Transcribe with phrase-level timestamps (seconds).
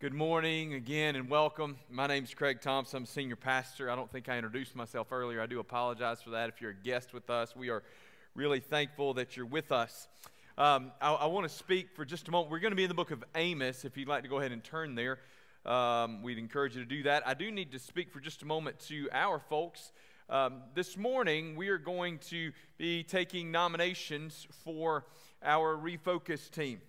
[0.00, 1.76] Good morning again and welcome.
[1.90, 2.96] My name is Craig Thompson.
[2.96, 3.90] I'm senior pastor.
[3.90, 5.42] I don't think I introduced myself earlier.
[5.42, 6.48] I do apologize for that.
[6.48, 7.82] If you're a guest with us, we are
[8.34, 10.08] really thankful that you're with us.
[10.56, 12.50] Um, I, I want to speak for just a moment.
[12.50, 13.84] We're going to be in the book of Amos.
[13.84, 15.18] If you'd like to go ahead and turn there,
[15.66, 17.28] um, we'd encourage you to do that.
[17.28, 19.92] I do need to speak for just a moment to our folks.
[20.30, 25.04] Um, this morning, we are going to be taking nominations for
[25.42, 26.80] our refocus team.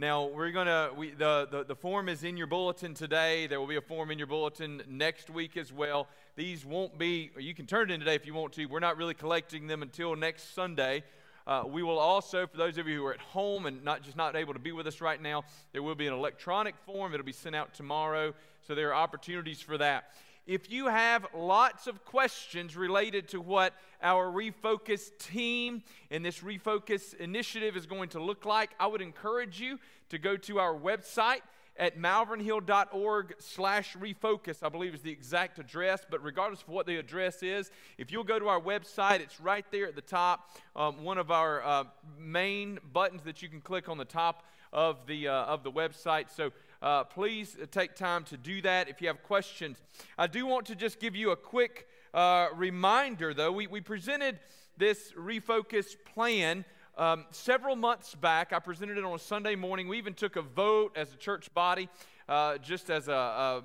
[0.00, 3.46] Now, we're going to, we, the, the, the form is in your bulletin today.
[3.46, 6.08] There will be a form in your bulletin next week as well.
[6.36, 8.64] These won't be, you can turn it in today if you want to.
[8.64, 11.04] We're not really collecting them until next Sunday.
[11.46, 14.16] Uh, we will also, for those of you who are at home and not just
[14.16, 17.12] not able to be with us right now, there will be an electronic form.
[17.12, 18.32] It'll be sent out tomorrow.
[18.66, 20.14] So there are opportunities for that.
[20.50, 23.72] If you have lots of questions related to what
[24.02, 29.60] our refocus team and this refocus initiative is going to look like, I would encourage
[29.60, 29.78] you
[30.08, 31.42] to go to our website
[31.76, 34.64] at malvernhill.org slash refocus.
[34.64, 38.24] I believe is the exact address but regardless of what the address is if you'll
[38.24, 41.84] go to our website it's right there at the top um, one of our uh,
[42.18, 46.30] main buttons that you can click on the top of the uh, of the website.
[46.34, 49.76] So uh, please take time to do that if you have questions.
[50.16, 53.52] I do want to just give you a quick uh, reminder, though.
[53.52, 54.38] We, we presented
[54.76, 56.64] this refocused plan
[56.96, 58.52] um, several months back.
[58.52, 59.88] I presented it on a Sunday morning.
[59.88, 61.88] We even took a vote as a church body,
[62.28, 63.62] uh, just as a, a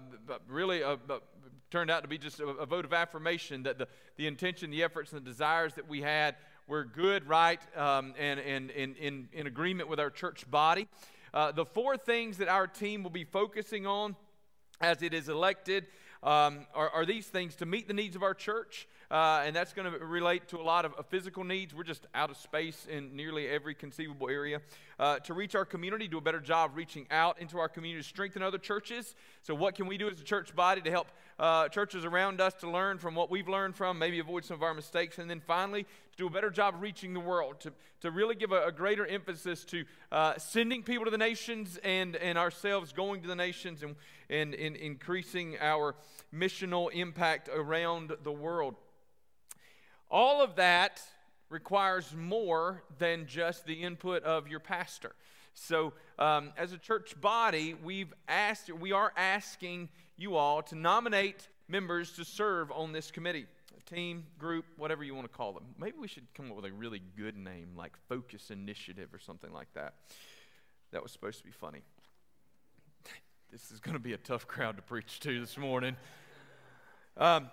[0.47, 1.19] really a, a,
[1.71, 4.83] turned out to be just a, a vote of affirmation that the, the intention, the
[4.83, 6.35] efforts, and the desires that we had
[6.67, 10.87] were good, right, um, and, and, and in, in agreement with our church body.
[11.35, 14.15] Uh, the four things that our team will be focusing on
[14.79, 15.85] as it is elected
[16.23, 19.73] um, are, are, these things to meet the needs of our church, uh, and that's
[19.73, 21.75] going to relate to a lot of uh, physical needs.
[21.75, 24.61] We're just out of space in nearly every conceivable area.
[24.97, 28.41] Uh, to reach our community, do a better job reaching out into our community, strengthen
[28.41, 29.13] other churches.
[29.43, 32.53] So, what can we do as a church body to help uh, churches around us
[32.55, 35.19] to learn from what we've learned from, maybe avoid some of our mistakes?
[35.19, 35.85] And then finally,
[36.17, 39.65] do a better job reaching the world, to, to really give a, a greater emphasis
[39.65, 43.95] to uh, sending people to the nations and, and ourselves going to the nations and,
[44.29, 45.95] and, and increasing our
[46.33, 48.75] missional impact around the world.
[50.09, 51.01] All of that
[51.49, 55.13] requires more than just the input of your pastor.
[55.53, 61.47] So, um, as a church body, we've asked, we are asking you all to nominate
[61.67, 63.45] members to serve on this committee,
[63.85, 65.63] team, group, whatever you want to call them.
[65.79, 69.51] Maybe we should come up with a really good name like Focus Initiative or something
[69.51, 69.95] like that.
[70.91, 71.81] That was supposed to be funny.
[73.51, 75.95] this is going to be a tough crowd to preach to this morning.
[77.17, 77.49] Um,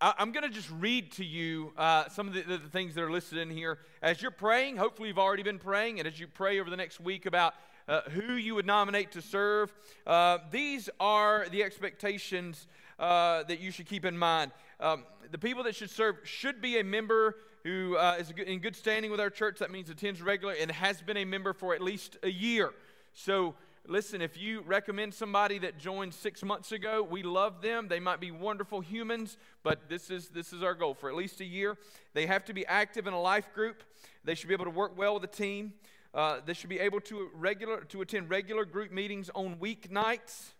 [0.00, 3.02] I, am going to just read to you uh, some of the, the, things that
[3.02, 3.78] are listed in here.
[4.02, 7.00] As you're praying, hopefully you've already been praying, and as you pray over the next
[7.00, 7.54] week about
[7.88, 9.72] uh, who you would nominate to serve,
[10.06, 12.66] uh, these are the expectations
[12.98, 14.52] uh, that you should keep in mind.
[14.80, 18.76] Um, the people that should serve should be a member who uh, is in good
[18.76, 19.58] standing with our church.
[19.58, 22.72] That means attends regularly and has been a member for at least a year.
[23.14, 23.54] So
[23.86, 27.86] Listen, if you recommend somebody that joined six months ago, we love them.
[27.86, 31.42] They might be wonderful humans, but this is, this is our goal for at least
[31.42, 31.76] a year.
[32.14, 33.82] They have to be active in a life group.
[34.24, 35.74] They should be able to work well with a team.
[36.14, 40.53] Uh, they should be able to, regular, to attend regular group meetings on weeknights.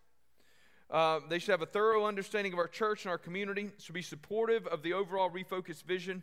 [0.91, 3.71] Uh, they should have a thorough understanding of our church and our community.
[3.79, 6.23] Should be supportive of the overall refocused vision.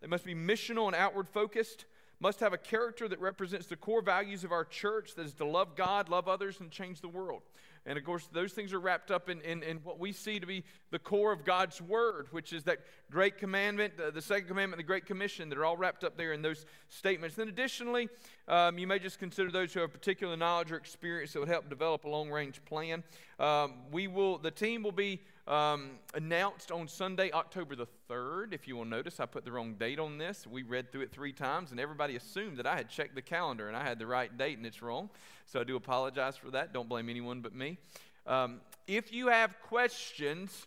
[0.00, 1.86] They must be missional and outward focused
[2.20, 5.44] must have a character that represents the core values of our church that is to
[5.44, 7.42] love God, love others, and change the world.
[7.86, 10.46] And of course, those things are wrapped up in, in, in what we see to
[10.46, 12.78] be the core of God's Word, which is that
[13.10, 16.32] great commandment, uh, the second commandment, the Great Commission, that are all wrapped up there
[16.32, 17.36] in those statements.
[17.36, 18.08] Then, additionally,
[18.48, 21.68] um, you may just consider those who have particular knowledge or experience that would help
[21.68, 23.02] develop a long range plan.
[23.38, 28.54] Um, we will, the team will be um, announced on Sunday, October the 3rd.
[28.54, 30.46] If you will notice, I put the wrong date on this.
[30.46, 33.68] We read through it three times, and everybody assumed that I had checked the calendar
[33.68, 35.10] and I had the right date, and it's wrong.
[35.46, 36.72] So I do apologize for that.
[36.72, 37.78] Don't blame anyone but me.
[38.26, 40.66] Um, if you have questions,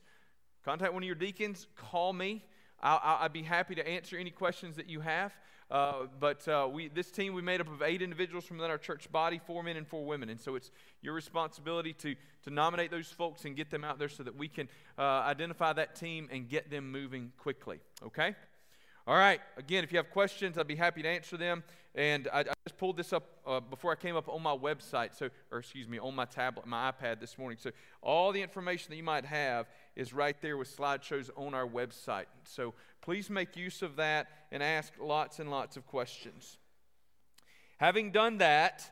[0.63, 2.43] contact one of your deacons, call me.
[2.81, 5.33] I'll, I'll be happy to answer any questions that you have.
[5.69, 8.77] Uh, but uh, we, this team, we made up of eight individuals from within our
[8.77, 10.29] church body, four men and four women.
[10.29, 10.71] And so it's
[11.01, 14.47] your responsibility to, to nominate those folks and get them out there so that we
[14.47, 17.79] can uh, identify that team and get them moving quickly.
[18.05, 18.35] Okay?
[19.07, 19.39] All right.
[19.55, 21.63] Again, if you have questions, I'd be happy to answer them.
[21.95, 25.15] And I, I just pulled this up uh, before I came up on my website,
[25.15, 27.57] so or excuse me, on my tablet, my iPad this morning.
[27.59, 27.71] So
[28.01, 32.25] all the information that you might have is right there with slideshows on our website.
[32.43, 36.57] So please make use of that and ask lots and lots of questions.
[37.77, 38.91] Having done that,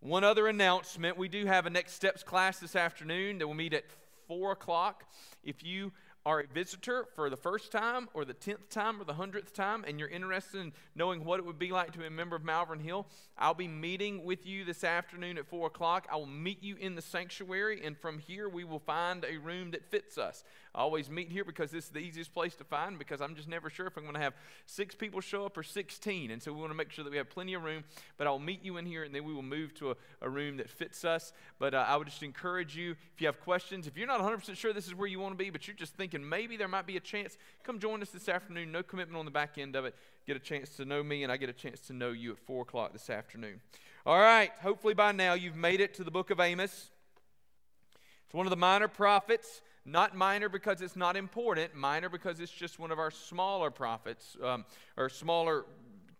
[0.00, 3.72] One other announcement we do have a Next Steps class this afternoon that will meet
[3.72, 3.84] at
[4.28, 5.04] 4 o'clock.
[5.42, 5.92] If you
[6.26, 9.84] are a visitor for the first time or the 10th time or the 100th time
[9.86, 12.42] and you're interested in knowing what it would be like to be a member of
[12.42, 13.06] Malvern Hill,
[13.38, 16.08] I'll be meeting with you this afternoon at 4 o'clock.
[16.10, 19.70] I will meet you in the sanctuary, and from here we will find a room
[19.70, 20.42] that fits us.
[20.76, 23.48] I always meet here because this is the easiest place to find because I'm just
[23.48, 24.34] never sure if I'm going to have
[24.66, 26.30] six people show up or 16.
[26.30, 27.82] And so we want to make sure that we have plenty of room.
[28.18, 30.58] But I'll meet you in here and then we will move to a, a room
[30.58, 31.32] that fits us.
[31.58, 34.54] But uh, I would just encourage you if you have questions, if you're not 100%
[34.54, 36.86] sure this is where you want to be, but you're just thinking maybe there might
[36.86, 38.70] be a chance, come join us this afternoon.
[38.70, 39.94] No commitment on the back end of it.
[40.26, 42.38] Get a chance to know me and I get a chance to know you at
[42.38, 43.60] 4 o'clock this afternoon.
[44.04, 46.90] All right, hopefully by now you've made it to the book of Amos.
[48.24, 49.62] It's one of the minor prophets.
[49.84, 54.36] Not minor because it's not important, minor because it's just one of our smaller prophets,
[54.42, 54.64] um,
[54.96, 55.64] or smaller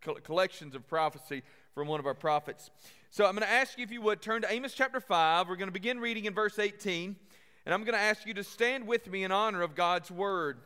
[0.01, 1.43] co- collections of prophecy
[1.75, 2.71] from one of our prophets.
[3.11, 5.49] So I'm going to ask you, if you would, turn to Amos chapter 5.
[5.49, 7.17] We're going to begin reading in verse 18,
[7.67, 10.59] and I'm going to ask you to stand with me in honor of God's word.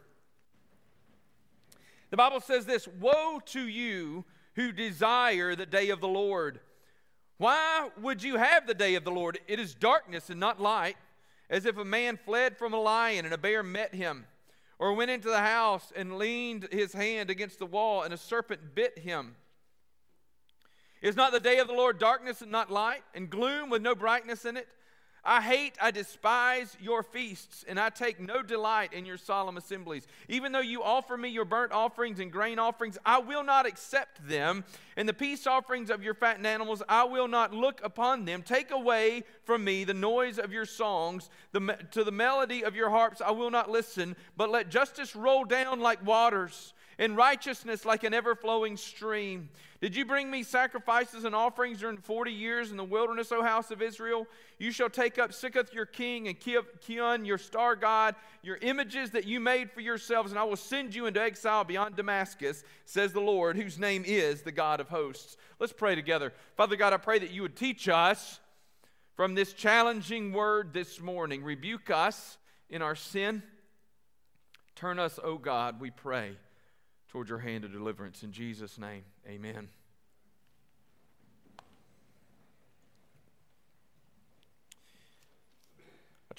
[2.11, 6.61] The Bible says this Woe to you who desire the day of the Lord.
[7.39, 9.39] Why would you have the day of the Lord?
[9.49, 10.99] It is darkness and not light
[11.49, 14.27] as if a man fled from a lion and a bear met him,
[14.79, 18.75] or went into the house and leaned his hand against the wall and a serpent
[18.75, 19.37] bit him.
[21.01, 23.95] Is not the day of the Lord darkness and not light, and gloom with no
[23.95, 24.69] brightness in it?
[25.25, 30.07] I hate, I despise your feasts, and I take no delight in your solemn assemblies.
[30.29, 34.27] Even though you offer me your burnt offerings and grain offerings, I will not accept
[34.27, 34.65] them.
[34.97, 38.43] And the peace offerings of your fattened animals, I will not look upon them.
[38.43, 41.29] Take away from me the noise of your songs.
[41.53, 44.17] The, to the melody of your harps, I will not listen.
[44.37, 49.49] But let justice roll down like waters and righteousness like an ever flowing stream.
[49.81, 53.71] Did you bring me sacrifices and offerings during 40 years in the wilderness, O house
[53.71, 54.27] of Israel?
[54.61, 59.25] You shall take up Sikkuth your king and Kiun your star god, your images that
[59.25, 63.23] you made for yourselves, and I will send you into exile beyond Damascus, says the
[63.23, 65.39] Lord, whose name is the God of hosts.
[65.59, 66.35] Let's pray together.
[66.59, 68.39] Father God, I pray that you would teach us
[69.17, 71.43] from this challenging word this morning.
[71.43, 72.37] Rebuke us
[72.69, 73.43] in our sin.
[74.77, 76.37] Turn us, O God, we pray
[77.09, 78.23] toward your hand of deliverance.
[78.23, 79.71] In Jesus' name, amen.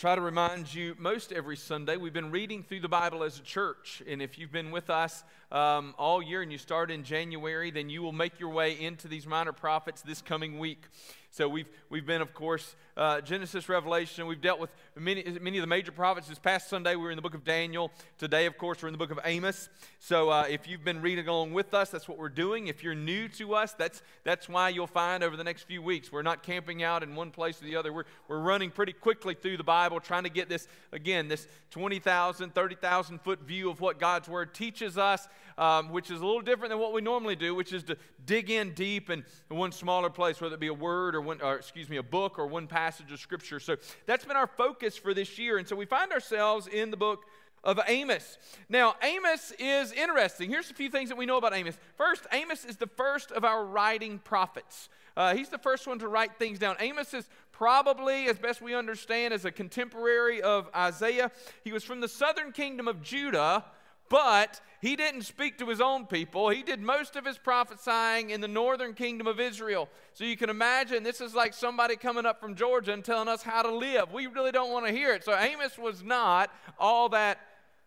[0.02, 3.44] Try to remind you most every Sunday, we've been reading through the Bible as a
[3.44, 4.02] church.
[4.08, 7.88] And if you've been with us um, all year and you start in January, then
[7.88, 10.86] you will make your way into these minor prophets this coming week.
[11.34, 14.28] So we've, we've been, of course, uh, Genesis, Revelation.
[14.28, 16.28] We've dealt with many, many of the major prophets.
[16.28, 17.90] This past Sunday, we were in the book of Daniel.
[18.18, 19.70] Today, of course, we're in the book of Amos.
[20.00, 22.68] So uh, if you've been reading along with us, that's what we're doing.
[22.68, 26.12] If you're new to us, that's, that's why you'll find over the next few weeks,
[26.12, 27.94] we're not camping out in one place or the other.
[27.94, 32.54] We're, we're running pretty quickly through the Bible, trying to get this, again, this 20,000,
[32.54, 36.70] 30,000 foot view of what God's Word teaches us, um, which is a little different
[36.72, 40.42] than what we normally do, which is to dig in deep in one smaller place,
[40.42, 43.12] whether it be a word or one, or excuse me, a book or one passage
[43.12, 43.60] of scripture.
[43.60, 45.58] So that's been our focus for this year.
[45.58, 47.26] And so we find ourselves in the book
[47.64, 48.38] of Amos.
[48.70, 50.50] Now, Amos is interesting.
[50.50, 51.78] Here's a few things that we know about Amos.
[51.96, 54.90] First, Amos is the first of our writing prophets.
[55.16, 56.76] Uh, he's the first one to write things down.
[56.80, 61.32] Amos is probably, as best we understand, as a contemporary of Isaiah.
[61.64, 63.66] He was from the southern kingdom of Judah,
[64.12, 66.50] but he didn't speak to his own people.
[66.50, 69.88] He did most of his prophesying in the northern kingdom of Israel.
[70.14, 73.42] So you can imagine this is like somebody coming up from Georgia and telling us
[73.42, 74.12] how to live.
[74.12, 75.24] We really don't want to hear it.
[75.24, 77.40] So Amos was not all that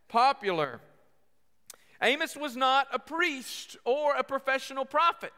[0.09, 0.81] popular.
[2.01, 5.33] Amos was not a priest or a professional prophet.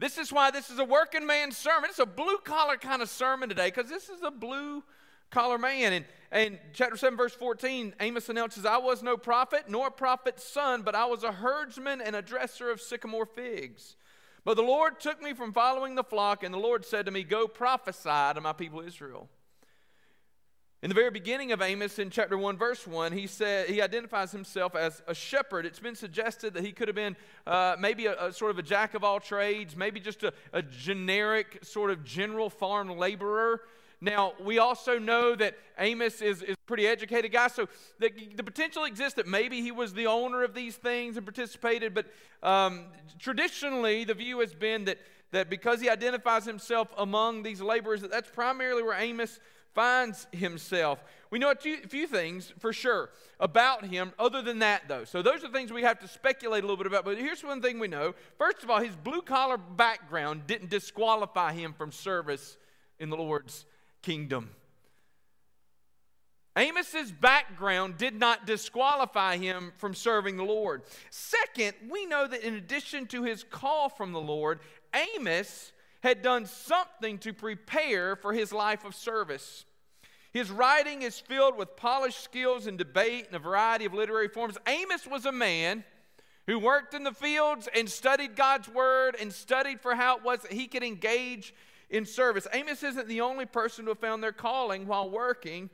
[0.00, 1.88] This is why this is a working man's sermon.
[1.88, 4.82] It's a blue collar kind of sermon today because this is a blue
[5.30, 5.92] collar man.
[5.92, 10.44] And, and chapter 7, verse 14, Amos announces, I was no prophet, nor a prophet's
[10.44, 13.96] son, but I was a herdsman and a dresser of sycamore figs.
[14.44, 17.24] But the Lord took me from following the flock, and the Lord said to me,
[17.24, 19.28] Go prophesy to my people Israel.
[20.82, 24.30] In the very beginning of Amos, in chapter 1, verse 1, he said he identifies
[24.30, 25.66] himself as a shepherd.
[25.66, 28.62] It's been suggested that he could have been uh, maybe a, a, sort of a
[28.62, 33.62] jack of all trades, maybe just a, a generic sort of general farm laborer.
[34.00, 37.66] Now, we also know that Amos is, is a pretty educated guy, so
[37.98, 41.94] the, the potential exists that maybe he was the owner of these things and participated,
[41.94, 42.06] but
[42.42, 42.86] um,
[43.18, 44.98] traditionally the view has been that,
[45.32, 49.40] that because he identifies himself among these laborers, that that's primarily where Amos
[49.74, 51.02] finds himself.
[51.30, 55.04] We know a few, a few, things for sure about him, other than that, though.
[55.04, 57.04] So, those are things we have to speculate a little bit about.
[57.04, 58.14] But here's one thing we know.
[58.38, 62.56] First of all, his blue collar background didn't disqualify him from service
[62.98, 63.66] in the Lord's
[64.06, 64.50] kingdom.
[66.56, 70.82] Amos's background did not disqualify him from serving the Lord.
[71.10, 74.60] Second, we know that in addition to his call from the Lord,
[74.94, 75.72] Amos
[76.04, 79.64] had done something to prepare for his life of service.
[80.32, 84.56] His writing is filled with polished skills in debate and a variety of literary forms.
[84.68, 85.82] Amos was a man
[86.46, 90.42] who worked in the fields and studied God's word and studied for how it was
[90.42, 91.52] that he could engage
[91.90, 92.46] in service.
[92.52, 95.70] Amos isn't the only person who have found their calling while working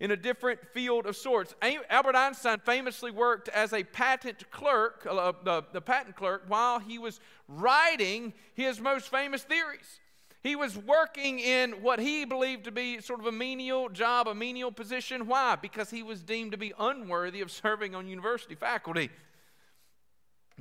[0.00, 1.54] in a different field of sorts.
[1.90, 6.98] Albert Einstein famously worked as a patent clerk, uh, the, the patent clerk, while he
[6.98, 10.00] was writing his most famous theories.
[10.42, 14.34] He was working in what he believed to be sort of a menial job, a
[14.34, 15.26] menial position.
[15.26, 15.56] Why?
[15.56, 19.10] Because he was deemed to be unworthy of serving on university faculty.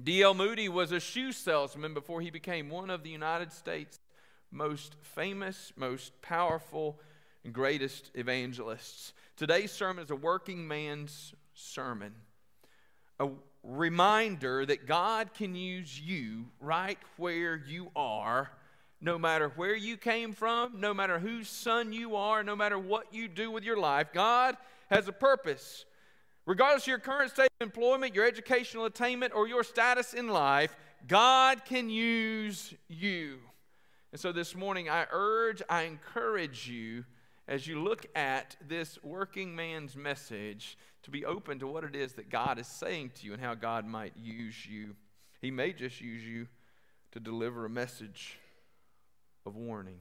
[0.02, 0.34] D.L.
[0.34, 4.00] Moody was a shoe salesman before he became one of the United States'
[4.52, 7.00] most famous, most powerful,
[7.44, 9.14] and greatest evangelists.
[9.38, 12.14] Today's sermon is a working man's sermon,
[13.20, 13.30] a
[13.64, 18.52] reminder that God can use you right where you are,
[19.02, 23.14] no matter where you came from, no matter whose son you are, no matter what
[23.14, 24.08] you do with your life.
[24.14, 24.58] God
[24.90, 25.86] has a purpose.
[26.46, 30.76] Regardless of your current state of employment, your educational attainment, or your status in life,
[31.08, 33.40] God can use you.
[34.12, 37.06] And so this morning, I urge, I encourage you
[37.48, 42.14] as you look at this working man's message to be open to what it is
[42.14, 44.96] that God is saying to you and how God might use you.
[45.42, 46.48] He may just use you
[47.12, 48.38] to deliver a message
[49.46, 50.00] of warning.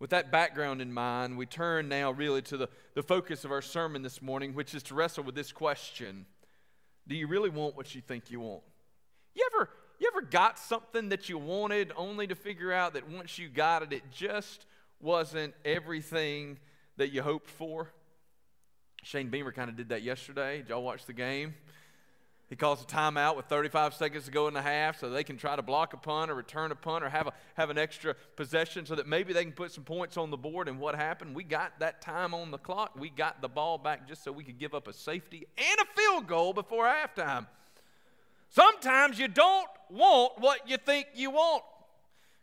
[0.00, 3.62] With that background in mind, we turn now really to the, the focus of our
[3.62, 6.26] sermon this morning, which is to wrestle with this question
[7.06, 8.62] Do you really want what you think you want?
[9.34, 13.38] You ever, you ever got something that you wanted only to figure out that once
[13.38, 14.66] you got it, it just
[15.00, 16.58] wasn't everything
[16.96, 17.90] that you hoped for.
[19.02, 20.58] Shane Beamer kind of did that yesterday.
[20.58, 21.54] Did y'all watch the game?
[22.48, 25.36] He calls a timeout with 35 seconds to go in the half so they can
[25.36, 28.14] try to block a punt or return a punt or have, a, have an extra
[28.36, 30.66] possession so that maybe they can put some points on the board.
[30.66, 31.34] And what happened?
[31.34, 32.92] We got that time on the clock.
[32.98, 36.00] We got the ball back just so we could give up a safety and a
[36.00, 37.46] field goal before halftime.
[38.50, 41.62] Sometimes you don't want what you think you want.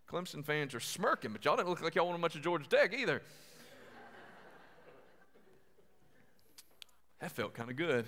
[0.10, 2.94] Clemson fans are smirking, but y'all didn't look like y'all wanted much of Georgia Tech
[2.94, 3.22] either.
[7.20, 8.06] that felt kind of good.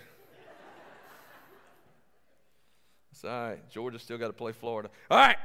[3.12, 3.70] It's all right.
[3.72, 4.92] Georgia still got to play Florida.
[5.10, 5.38] All right.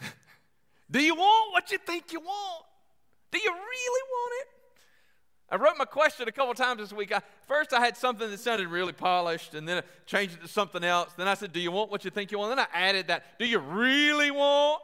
[0.90, 2.64] Do you want what you think you want?
[3.32, 4.61] Do you really want it?
[5.52, 7.12] I wrote my question a couple times this week.
[7.12, 10.48] I, first, I had something that sounded really polished, and then I changed it to
[10.48, 11.12] something else.
[11.12, 12.52] Then I said, Do you want what you think you want?
[12.52, 13.38] And Then I added that.
[13.38, 14.80] Do you really want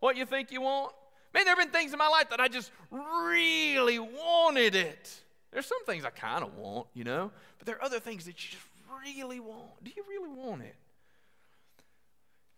[0.00, 0.92] what you think you want?
[1.32, 5.20] Man, there have been things in my life that I just really wanted it.
[5.52, 8.32] There's some things I kind of want, you know, but there are other things that
[8.32, 8.64] you just
[9.06, 9.84] really want.
[9.84, 10.74] Do you really want it?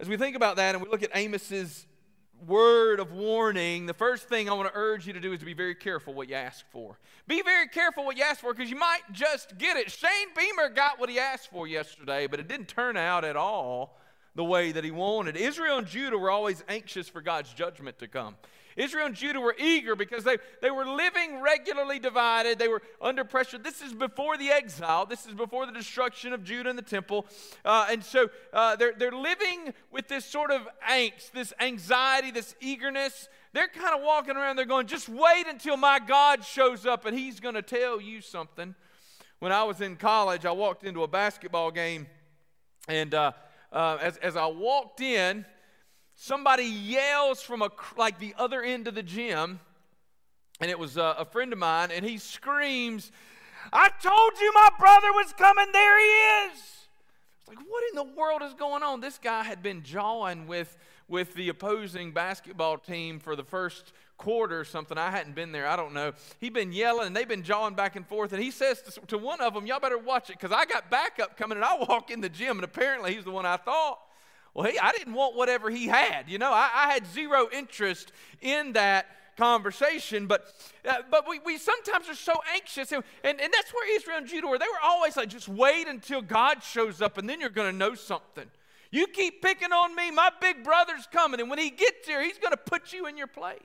[0.00, 1.86] As we think about that and we look at Amos's
[2.46, 5.44] word of warning, the first thing I want to urge you to do is to
[5.44, 6.98] be very careful what you ask for.
[7.26, 9.90] Be very careful what you ask for because you might just get it.
[9.90, 13.98] Shane Beamer got what he asked for yesterday, but it didn't turn out at all
[14.34, 15.36] the way that he wanted.
[15.36, 18.36] Israel and Judah were always anxious for God's judgment to come.
[18.76, 22.58] Israel and Judah were eager because they, they were living regularly divided.
[22.58, 23.58] They were under pressure.
[23.58, 25.06] This is before the exile.
[25.06, 27.26] This is before the destruction of Judah and the temple.
[27.64, 32.54] Uh, and so uh, they're, they're living with this sort of angst, this anxiety, this
[32.60, 33.28] eagerness.
[33.52, 34.56] They're kind of walking around.
[34.56, 38.20] They're going, just wait until my God shows up and he's going to tell you
[38.20, 38.74] something.
[39.38, 42.06] When I was in college, I walked into a basketball game
[42.88, 43.32] and uh,
[43.72, 45.44] uh, as, as I walked in,
[46.22, 49.58] somebody yells from a, like the other end of the gym,
[50.60, 53.10] and it was a, a friend of mine, and he screams,
[53.72, 56.60] I told you my brother was coming, there he is.
[57.40, 59.00] It's like, what in the world is going on?
[59.00, 64.60] This guy had been jawing with, with the opposing basketball team for the first quarter
[64.60, 64.96] or something.
[64.96, 65.66] I hadn't been there.
[65.66, 66.12] I don't know.
[66.38, 68.32] He'd been yelling and they've been jawing back and forth.
[68.32, 70.88] And he says to, to one of them, Y'all better watch it because I got
[70.88, 72.58] backup coming and I walk in the gym.
[72.58, 73.98] And apparently he's the one I thought.
[74.54, 76.28] Well, he, I didn't want whatever he had.
[76.28, 79.06] You know, I, I had zero interest in that
[79.36, 80.26] conversation.
[80.26, 80.52] But,
[80.88, 82.92] uh, but we, we sometimes are so anxious.
[82.92, 84.58] And, and, and that's where Israel and Judah were.
[84.58, 87.76] They were always like, just wait until God shows up and then you're going to
[87.76, 88.46] know something.
[88.90, 91.40] You keep picking on me, my big brother's coming.
[91.40, 93.58] And when he gets here, he's going to put you in your place.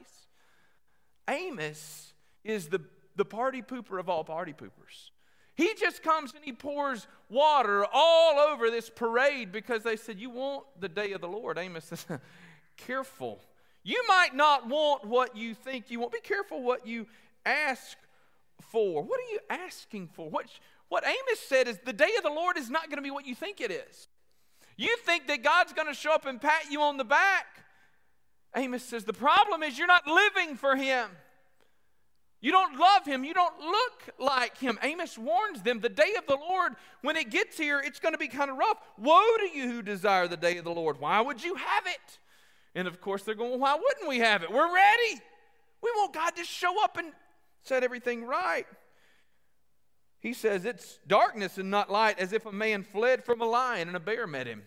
[1.29, 2.13] Amos
[2.45, 2.79] is the,
[3.17, 5.11] the party pooper of all party poopers.
[5.57, 10.29] He just comes and he pours water all over this parade because they said, You
[10.29, 11.57] want the day of the Lord.
[11.57, 12.05] Amos says,
[12.77, 13.41] Careful.
[13.83, 16.11] You might not want what you think you want.
[16.11, 17.07] Be careful what you
[17.43, 17.97] ask
[18.61, 19.01] for.
[19.01, 20.29] What are you asking for?
[20.29, 20.45] What,
[20.89, 23.25] what Amos said is the day of the Lord is not going to be what
[23.25, 24.09] you think it is.
[24.75, 27.45] You think that God's going to show up and pat you on the back.
[28.55, 31.09] Amos says the problem is you're not living for Him.
[32.39, 33.23] You don't love him.
[33.23, 34.77] You don't look like him.
[34.83, 38.19] Amos warns them the day of the Lord, when it gets here, it's going to
[38.19, 38.77] be kind of rough.
[38.97, 40.99] Woe to you who desire the day of the Lord.
[40.99, 42.19] Why would you have it?
[42.75, 44.51] And of course, they're going, Why wouldn't we have it?
[44.51, 45.21] We're ready.
[45.81, 47.11] We want God to show up and
[47.63, 48.67] set everything right.
[50.19, 53.87] He says, It's darkness and not light, as if a man fled from a lion
[53.87, 54.61] and a bear met him.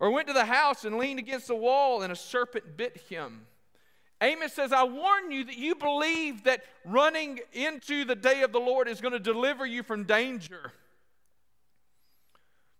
[0.00, 3.46] Or went to the house and leaned against the wall and a serpent bit him.
[4.20, 8.58] Amos says, I warn you that you believe that running into the day of the
[8.58, 10.72] Lord is going to deliver you from danger.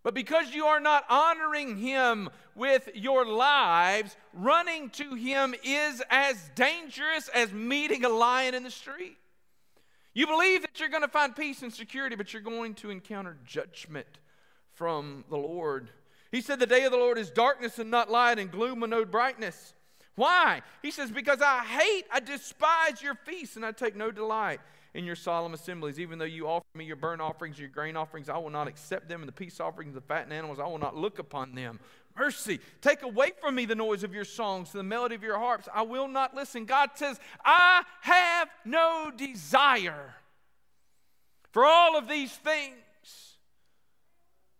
[0.02, 6.36] But because you are not honoring him with your lives, running to him is as
[6.54, 9.16] dangerous as meeting a lion in the street.
[10.14, 13.36] You believe that you're going to find peace and security, but you're going to encounter
[13.44, 14.06] judgment
[14.72, 15.90] from the Lord.
[16.32, 18.90] He said, The day of the Lord is darkness and not light, and gloom and
[18.90, 19.74] no brightness.
[20.18, 20.62] Why?
[20.82, 24.58] He says, Because I hate, I despise your feasts, and I take no delight
[24.92, 26.00] in your solemn assemblies.
[26.00, 29.08] Even though you offer me your burnt offerings, your grain offerings, I will not accept
[29.08, 31.78] them, and the peace offerings, of the fattened animals, I will not look upon them.
[32.18, 35.68] Mercy, take away from me the noise of your songs, the melody of your harps.
[35.72, 36.64] I will not listen.
[36.64, 40.16] God says, I have no desire
[41.52, 42.74] for all of these things.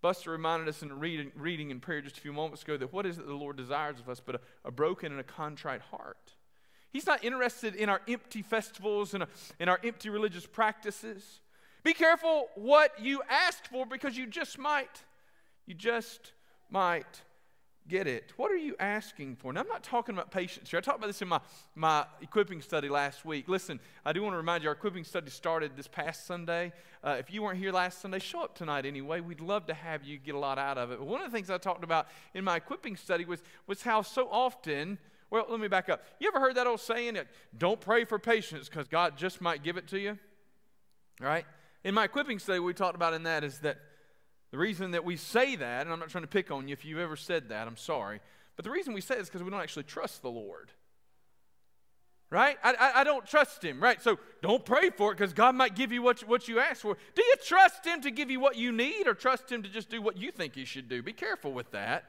[0.00, 3.06] Buster reminded us in reading, reading in prayer just a few moments ago that what
[3.06, 6.34] is it the Lord desires of us but a, a broken and a contrite heart.
[6.90, 9.24] He's not interested in our empty festivals and
[9.58, 11.40] in our empty religious practices.
[11.82, 15.02] Be careful what you ask for because you just might,
[15.66, 16.32] you just
[16.70, 17.22] might
[17.88, 18.32] get it.
[18.36, 19.52] What are you asking for?
[19.52, 20.78] Now, I'm not talking about patience here.
[20.78, 21.40] I talked about this in my,
[21.74, 23.48] my equipping study last week.
[23.48, 26.72] Listen, I do want to remind you our equipping study started this past Sunday.
[27.02, 29.20] Uh, if you weren't here last Sunday, show up tonight anyway.
[29.20, 30.98] We'd love to have you get a lot out of it.
[30.98, 34.02] But one of the things I talked about in my equipping study was, was how
[34.02, 34.98] so often,
[35.30, 36.04] well, let me back up.
[36.20, 37.18] You ever heard that old saying,
[37.56, 40.18] don't pray for patience because God just might give it to you?
[41.20, 41.46] Right?
[41.84, 43.78] In my equipping study, we talked about in that is that
[44.50, 46.84] the reason that we say that, and I'm not trying to pick on you if
[46.84, 48.20] you've ever said that, I'm sorry,
[48.56, 50.72] but the reason we say it is because we don't actually trust the Lord.
[52.30, 52.58] Right?
[52.62, 54.02] I, I, I, don't trust Him, right?
[54.02, 56.82] So don't pray for it because God might give you what, you, what you ask
[56.82, 56.96] for.
[57.14, 59.88] Do you trust Him to give you what you need or trust Him to just
[59.88, 61.02] do what you think He should do?
[61.02, 62.04] Be careful with that.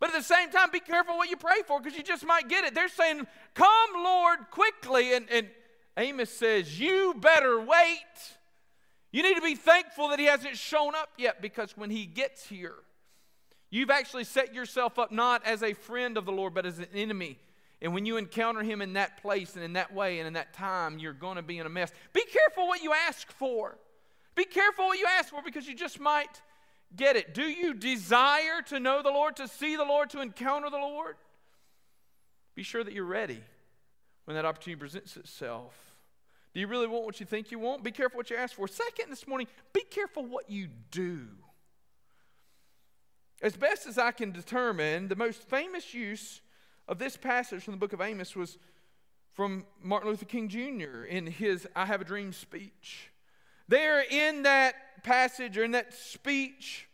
[0.00, 2.48] But at the same time, be careful what you pray for because you just might
[2.48, 2.74] get it.
[2.74, 5.14] They're saying, Come, Lord, quickly.
[5.14, 5.48] And, and
[5.96, 8.36] Amos says, You better wait.
[9.12, 12.46] You need to be thankful that he hasn't shown up yet because when he gets
[12.46, 12.74] here,
[13.70, 16.86] you've actually set yourself up not as a friend of the Lord, but as an
[16.94, 17.38] enemy.
[17.82, 20.54] And when you encounter him in that place and in that way and in that
[20.54, 21.92] time, you're going to be in a mess.
[22.12, 23.76] Be careful what you ask for.
[24.34, 26.40] Be careful what you ask for because you just might
[26.96, 27.34] get it.
[27.34, 31.16] Do you desire to know the Lord, to see the Lord, to encounter the Lord?
[32.54, 33.42] Be sure that you're ready
[34.24, 35.91] when that opportunity presents itself.
[36.54, 37.82] Do you really want what you think you want?
[37.82, 38.68] Be careful what you ask for.
[38.68, 41.28] Second, this morning, be careful what you do.
[43.40, 46.42] As best as I can determine, the most famous use
[46.86, 48.58] of this passage from the book of Amos was
[49.32, 51.04] from Martin Luther King Jr.
[51.04, 53.10] in his I Have a Dream speech.
[53.66, 56.86] There in that passage or in that speech,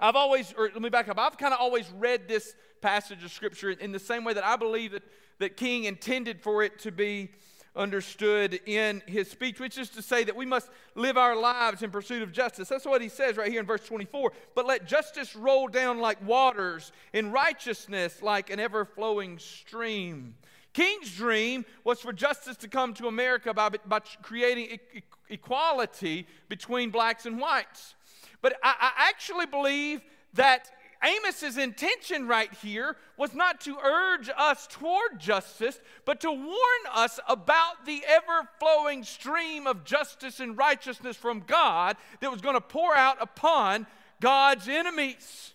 [0.00, 3.30] I've always, or let me back up, I've kind of always read this passage of
[3.30, 5.02] Scripture in the same way that I believe that,
[5.38, 7.30] that King intended for it to be
[7.76, 11.90] understood in his speech, which is to say that we must live our lives in
[11.90, 12.68] pursuit of justice.
[12.68, 14.32] That's what he says right here in verse 24.
[14.54, 20.34] But let justice roll down like waters, and righteousness like an ever flowing stream.
[20.72, 26.90] King's dream was for justice to come to America by, by creating e- equality between
[26.90, 27.94] blacks and whites.
[28.42, 30.02] But I, I actually believe
[30.34, 30.70] that
[31.02, 37.20] Amos's intention right here was not to urge us toward justice, but to warn us
[37.28, 42.60] about the ever flowing stream of justice and righteousness from God that was going to
[42.60, 43.86] pour out upon
[44.20, 45.54] God's enemies.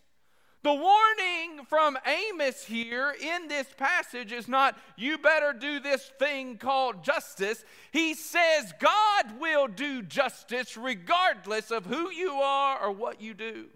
[0.63, 6.57] The warning from Amos here in this passage is not, you better do this thing
[6.57, 7.65] called justice.
[7.91, 13.69] He says, God will do justice regardless of who you are or what you do.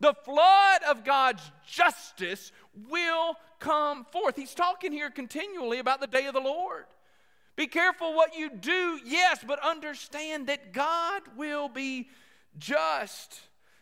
[0.00, 2.52] The flood of God's justice
[2.88, 4.36] will come forth.
[4.36, 6.84] He's talking here continually about the day of the Lord.
[7.56, 12.08] Be careful what you do, yes, but understand that God will be
[12.56, 13.40] just.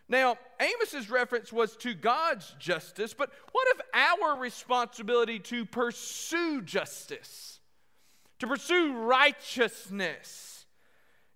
[0.08, 7.60] Now, Amos's reference was to God's justice, but what of our responsibility to pursue justice,
[8.38, 10.45] to pursue righteousness?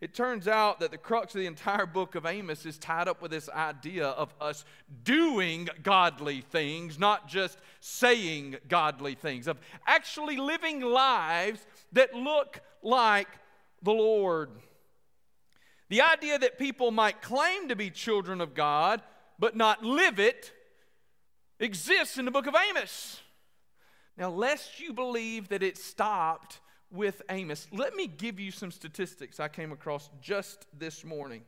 [0.01, 3.21] It turns out that the crux of the entire book of Amos is tied up
[3.21, 4.65] with this idea of us
[5.05, 13.29] doing godly things, not just saying godly things, of actually living lives that look like
[13.83, 14.51] the Lord.
[15.91, 19.03] The idea that people might claim to be children of God
[19.39, 20.53] but not live it
[21.59, 23.21] exists in the book of Amos.
[24.17, 29.41] Now, lest you believe that it stopped with Amos, let me give you some statistics
[29.41, 31.43] I came across just this morning.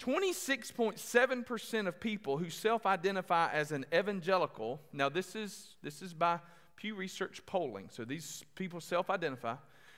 [0.00, 6.38] 26.7% of people who self identify as an evangelical, now this is, this is by
[6.76, 9.56] Pew Research polling, so these people self identify,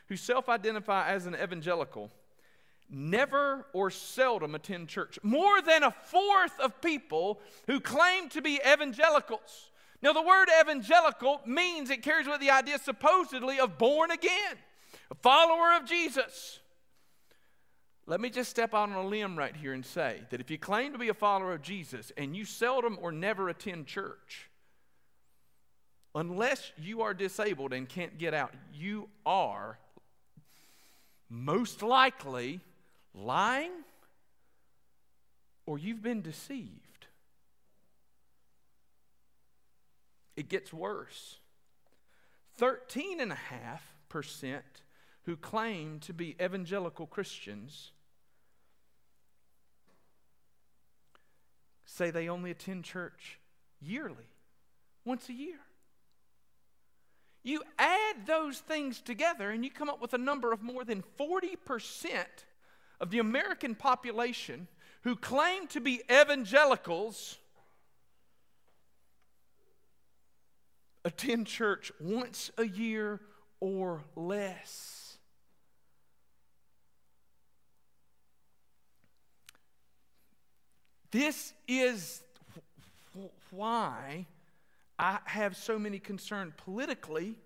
[0.08, 2.10] who self identify as an evangelical
[2.90, 5.18] never or seldom attend church.
[5.22, 9.69] More than a fourth of people who claim to be evangelicals.
[10.02, 14.56] Now, the word evangelical means it carries with the idea supposedly of born again,
[15.10, 16.60] a follower of Jesus.
[18.06, 20.58] Let me just step out on a limb right here and say that if you
[20.58, 24.48] claim to be a follower of Jesus and you seldom or never attend church,
[26.14, 29.78] unless you are disabled and can't get out, you are
[31.28, 32.60] most likely
[33.14, 33.70] lying
[35.66, 36.89] or you've been deceived.
[40.36, 41.38] It gets worse.
[42.60, 44.60] 13.5%
[45.24, 47.92] who claim to be evangelical Christians
[51.84, 53.38] say they only attend church
[53.80, 54.28] yearly,
[55.04, 55.58] once a year.
[57.42, 61.02] You add those things together and you come up with a number of more than
[61.18, 61.56] 40%
[63.00, 64.68] of the American population
[65.02, 67.38] who claim to be evangelicals
[71.04, 73.20] attend church once a year
[73.60, 75.18] or less.
[81.10, 82.22] This is
[83.50, 84.26] why
[84.98, 87.36] I have so many concerns politically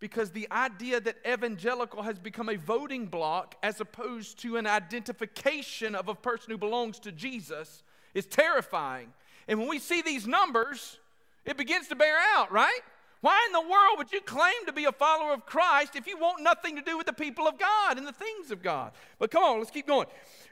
[0.00, 5.94] because the idea that evangelical has become a voting block as opposed to an identification
[5.94, 7.82] of a person who belongs to Jesus
[8.14, 9.12] is terrifying.
[9.48, 10.98] And when we see these numbers,
[11.44, 12.80] it begins to bear out, right?
[13.24, 16.18] Why in the world would you claim to be a follower of Christ if you
[16.18, 18.92] want nothing to do with the people of God and the things of God?
[19.18, 20.08] But come on, let's keep going.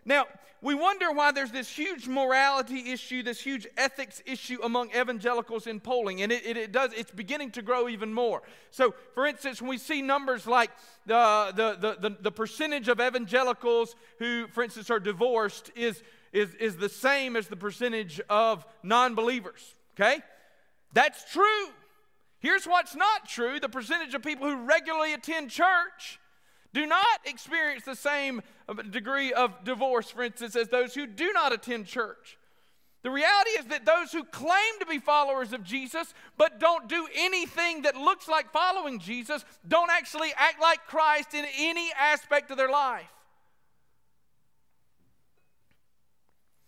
[0.07, 0.25] Now,
[0.63, 5.81] we wonder why there's this huge morality issue, this huge ethics issue among evangelicals in
[5.81, 8.41] polling, and it, it, it, does, it's beginning to grow even more.
[8.71, 10.71] So, for instance, when we see numbers like
[11.05, 16.03] the, the, the, the, the percentage of evangelicals who, for instance, are divorced is,
[16.33, 20.23] is, is the same as the percentage of non believers, okay?
[20.93, 21.69] That's true.
[22.39, 26.19] Here's what's not true the percentage of people who regularly attend church
[26.73, 31.33] do not experience the same uh, degree of divorce, for instance, as those who do
[31.33, 32.39] not attend church.
[33.03, 37.09] The reality is that those who claim to be followers of Jesus but don't do
[37.15, 42.57] anything that looks like following Jesus don't actually act like Christ in any aspect of
[42.57, 43.11] their life.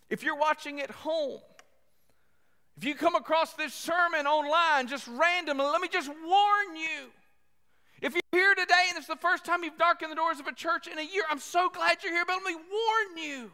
[0.09, 1.39] If you're watching at home,
[2.77, 7.11] if you come across this sermon online just randomly, let me just warn you.
[8.01, 10.53] If you're here today and it's the first time you've darkened the doors of a
[10.53, 13.51] church in a year, I'm so glad you're here, but let me warn you.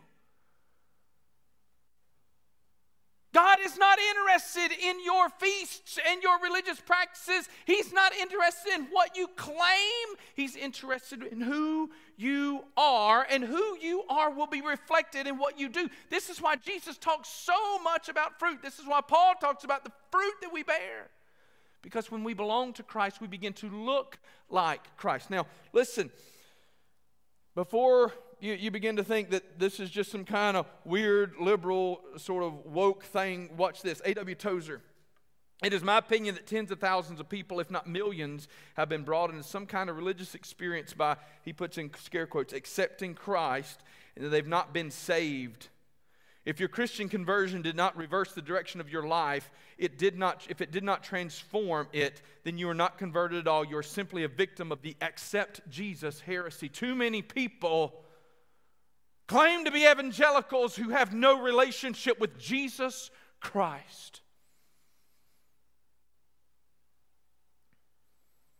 [3.33, 7.47] God is not interested in your feasts and your religious practices.
[7.65, 10.17] He's not interested in what you claim.
[10.35, 15.59] He's interested in who you are, and who you are will be reflected in what
[15.59, 15.89] you do.
[16.09, 18.61] This is why Jesus talks so much about fruit.
[18.61, 21.09] This is why Paul talks about the fruit that we bear.
[21.81, 25.31] Because when we belong to Christ, we begin to look like Christ.
[25.31, 26.11] Now, listen,
[27.55, 32.01] before you, you begin to think that this is just some kind of weird, liberal,
[32.17, 33.51] sort of woke thing.
[33.55, 34.01] Watch this.
[34.03, 34.35] A.W.
[34.35, 34.81] Tozer.
[35.63, 39.03] It is my opinion that tens of thousands of people, if not millions, have been
[39.03, 43.81] brought into some kind of religious experience by, he puts in scare quotes, accepting Christ,
[44.15, 45.67] and that they've not been saved.
[46.43, 50.47] If your Christian conversion did not reverse the direction of your life, it did not,
[50.49, 53.63] if it did not transform it, then you are not converted at all.
[53.63, 56.67] You are simply a victim of the accept Jesus heresy.
[56.69, 58.01] Too many people
[59.31, 64.19] claim to be evangelicals who have no relationship with Jesus Christ.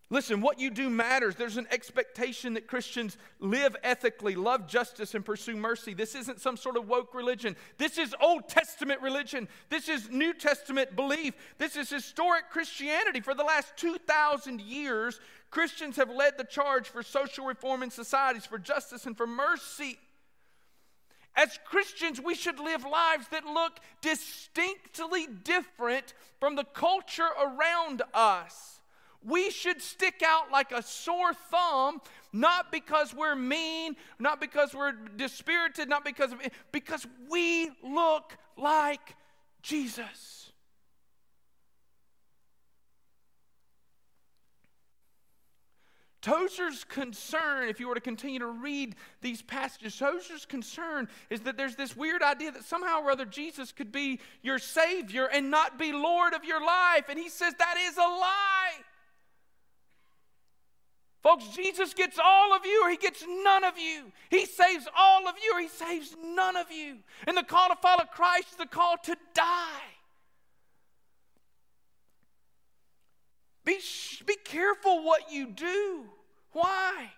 [0.09, 1.35] Listen, what you do matters.
[1.35, 5.93] There's an expectation that Christians live ethically, love justice, and pursue mercy.
[5.93, 7.57] This isn't some sort of woke religion.
[7.77, 9.49] This is Old Testament religion.
[9.69, 11.33] This is New Testament belief.
[11.57, 13.19] This is historic Christianity.
[13.19, 18.45] For the last 2,000 years, Christians have led the charge for social reform in societies,
[18.45, 19.97] for justice, and for mercy.
[21.35, 28.81] As Christians, we should live lives that look distinctly different from the culture around us.
[29.23, 32.01] We should stick out like a sore thumb,
[32.33, 36.41] not because we're mean, not because we're dispirited, not because of
[36.71, 39.15] because we look like
[39.61, 40.50] Jesus.
[46.21, 51.57] Tozer's concern, if you were to continue to read these passages, Tozer's concern is that
[51.57, 55.79] there's this weird idea that somehow or other Jesus could be your Savior and not
[55.79, 57.05] be Lord of your life.
[57.09, 58.83] And he says that is a lie.
[61.23, 64.11] Folks, Jesus gets all of you or he gets none of you.
[64.29, 66.97] He saves all of you or he saves none of you.
[67.27, 69.90] And the call to follow Christ is the call to die.
[73.63, 73.79] Be,
[74.25, 76.05] be careful what you do.
[76.51, 77.11] Why?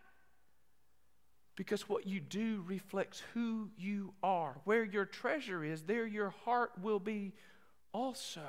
[1.56, 4.60] Because what you do reflects who you are.
[4.66, 7.34] Where your treasure is, there your heart will be
[7.94, 8.42] also.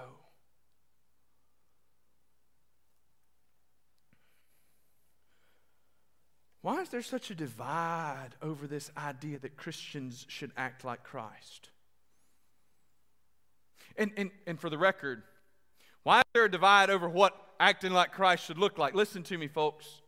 [6.62, 11.68] Why is there such a divide over this idea that Christians should act like Christ?
[13.96, 15.24] And, and, and for the record,
[16.04, 18.94] why is there a divide over what acting like Christ should look like?
[18.94, 20.02] Listen to me, folks.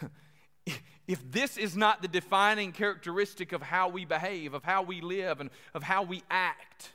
[1.06, 5.40] if this is not the defining characteristic of how we behave, of how we live,
[5.40, 6.92] and of how we act,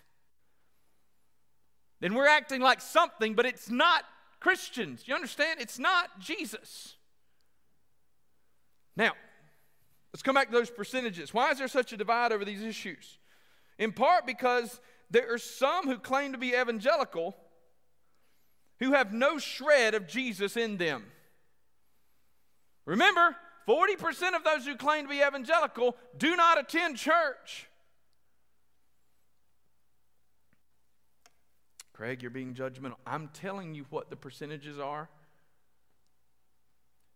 [2.01, 4.03] then we're acting like something, but it's not
[4.39, 5.03] Christians.
[5.05, 5.61] You understand?
[5.61, 6.95] It's not Jesus.
[8.97, 9.11] Now,
[10.13, 11.33] let's come back to those percentages.
[11.33, 13.19] Why is there such a divide over these issues?
[13.77, 14.79] In part because
[15.11, 17.35] there are some who claim to be evangelical
[18.79, 21.05] who have no shred of Jesus in them.
[22.85, 23.35] Remember,
[23.67, 27.67] 40% of those who claim to be evangelical do not attend church.
[31.93, 32.95] Craig, you're being judgmental.
[33.07, 35.09] I'm telling you what the percentages are.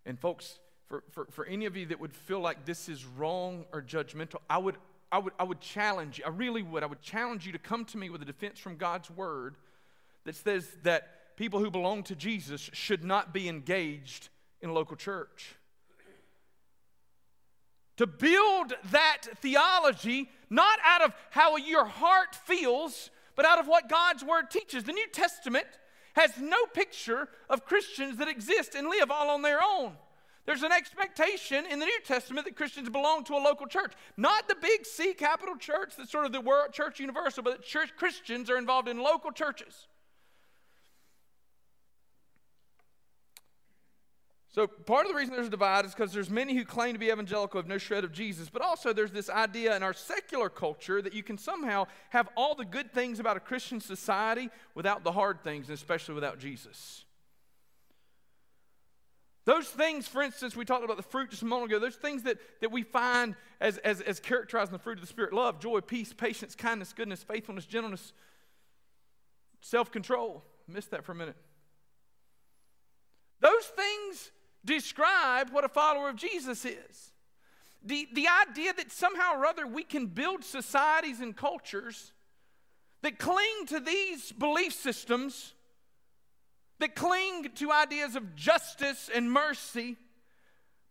[0.05, 3.65] And, folks, for, for, for any of you that would feel like this is wrong
[3.73, 4.77] or judgmental, I would,
[5.11, 7.85] I, would, I would challenge you, I really would, I would challenge you to come
[7.85, 9.55] to me with a defense from God's word
[10.23, 14.28] that says that people who belong to Jesus should not be engaged
[14.60, 15.56] in local church.
[17.95, 23.88] To build that theology, not out of how your heart feels, but out of what
[23.88, 24.84] God's word teaches.
[24.84, 25.65] The New Testament
[26.13, 29.93] has no picture of Christians that exist and live all on their own.
[30.45, 33.93] There's an expectation in the New Testament that Christians belong to a local church.
[34.17, 37.65] Not the big C capital church that's sort of the world, church universal, but that
[37.65, 39.88] church Christians are involved in local churches.
[44.51, 46.99] So part of the reason there's a divide is because there's many who claim to
[46.99, 50.49] be evangelical have no shred of Jesus, but also there's this idea in our secular
[50.49, 55.03] culture that you can somehow have all the good things about a Christian society without
[55.03, 57.05] the hard things, and especially without Jesus.
[59.45, 62.23] Those things, for instance, we talked about the fruit just a moment ago, those things
[62.23, 65.79] that, that we find as, as, as characterizing the fruit of the Spirit love, joy,
[65.79, 68.13] peace, patience, kindness, goodness, faithfulness, gentleness,
[69.62, 70.43] self control.
[70.67, 71.35] Missed that for a minute.
[73.39, 74.31] Those things
[74.65, 77.13] describe what a follower of Jesus is.
[77.83, 82.11] The, the idea that somehow or other we can build societies and cultures
[83.01, 85.53] that cling to these belief systems
[86.79, 89.97] that cling to ideas of justice and mercy,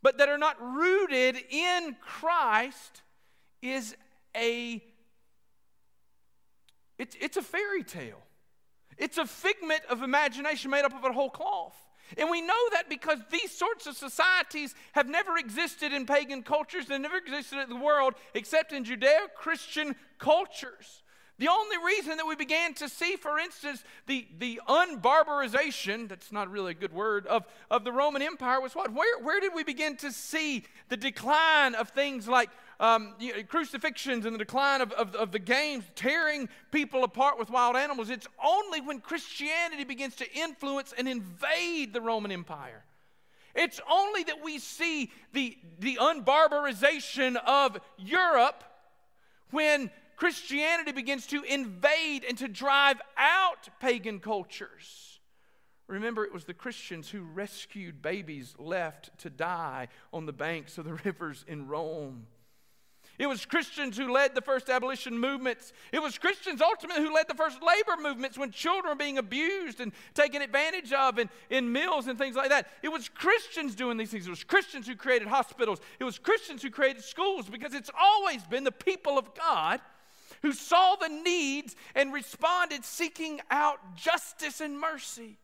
[0.02, 3.02] but that are not rooted in Christ,
[3.62, 3.96] is
[4.36, 4.82] a
[6.98, 8.20] it's, it's a fairy tale.
[8.96, 11.76] It's a figment of imagination made up of a whole cloth.
[12.16, 16.86] And we know that because these sorts of societies have never existed in pagan cultures,
[16.86, 21.02] they never existed in the world except in Judeo Christian cultures.
[21.38, 26.50] The only reason that we began to see, for instance, the, the unbarbarization, that's not
[26.50, 28.92] really a good word, of, of the Roman Empire was what?
[28.92, 33.42] Where, where did we begin to see the decline of things like um, you know,
[33.42, 38.10] crucifixions and the decline of, of, of the games, tearing people apart with wild animals?
[38.10, 42.84] It's only when Christianity begins to influence and invade the Roman Empire.
[43.54, 48.62] It's only that we see the, the unbarbarization of Europe
[49.50, 55.20] when Christianity begins to invade and to drive out pagan cultures.
[55.86, 60.84] Remember, it was the Christians who rescued babies left to die on the banks of
[60.84, 62.26] the rivers in Rome.
[63.18, 65.72] It was Christians who led the first abolition movements.
[65.92, 69.80] It was Christians ultimately who led the first labor movements when children were being abused
[69.80, 72.68] and taken advantage of in, in mills and things like that.
[72.82, 74.26] It was Christians doing these things.
[74.26, 75.80] It was Christians who created hospitals.
[75.98, 79.80] It was Christians who created schools because it's always been the people of God
[80.42, 85.38] who saw the needs and responded seeking out justice and mercy.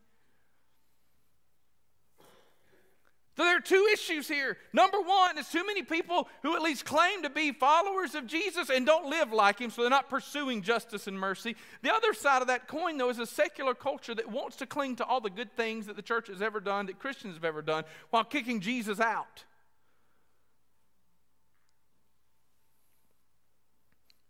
[3.35, 4.57] So there are two issues here.
[4.71, 8.69] Number one is too many people who at least claim to be followers of Jesus
[8.69, 11.57] and don't live like him, so they're not pursuing justice and mercy.
[11.81, 14.95] The other side of that coin, though, is a secular culture that wants to cling
[14.97, 17.61] to all the good things that the church has ever done, that Christians have ever
[17.61, 19.43] done, while kicking Jesus out.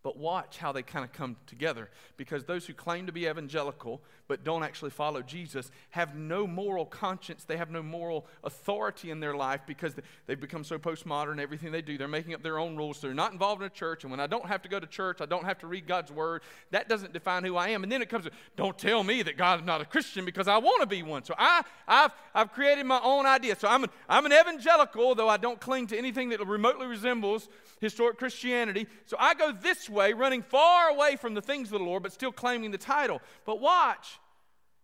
[0.06, 4.04] But watch how they kind of come together because those who claim to be evangelical
[4.28, 7.44] but don't actually follow Jesus have no moral conscience.
[7.44, 9.96] They have no moral authority in their life because
[10.28, 11.40] they've become so postmodern.
[11.40, 13.02] Everything they do, they're making up their own rules.
[13.02, 14.04] They're not involved in a church.
[14.04, 16.12] And when I don't have to go to church, I don't have to read God's
[16.12, 16.44] word.
[16.70, 17.82] That doesn't define who I am.
[17.82, 20.60] And then it comes to, don't tell me that God's not a Christian because I
[20.60, 21.24] want to be one.
[21.24, 23.56] So I, I've, I've created my own idea.
[23.56, 27.50] So I'm an, I'm an evangelical, though I don't cling to anything that remotely resembles
[27.80, 28.88] historic Christianity.
[29.06, 32.12] So I go this way, running far away from the things of the Lord, but
[32.12, 33.22] still claiming the title.
[33.46, 34.20] But watch,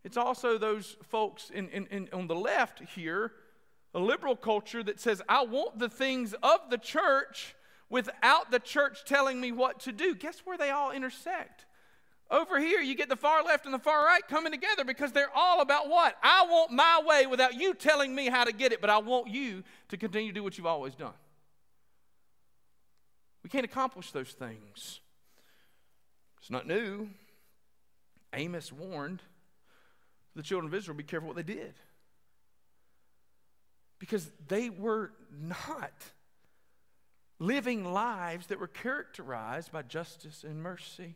[0.04, 3.34] it's also those folks in, in, in, on the left here,
[3.94, 7.56] a liberal culture that says, I want the things of the church
[7.90, 10.16] without the church telling me what to do.
[10.16, 11.66] Guess where they all intersect?
[12.32, 15.36] Over here, you get the far left and the far right coming together because they're
[15.36, 16.16] all about what?
[16.24, 19.28] I want my way without you telling me how to get it, but I want
[19.28, 21.14] you to continue to do what you've always done.
[23.44, 25.00] We can't accomplish those things.
[26.40, 27.10] It's not new.
[28.34, 29.22] Amos warned
[30.36, 31.74] the children of Israel be careful what they did.
[34.00, 35.94] Because they were not
[37.40, 41.16] living lives that were characterized by justice and mercy.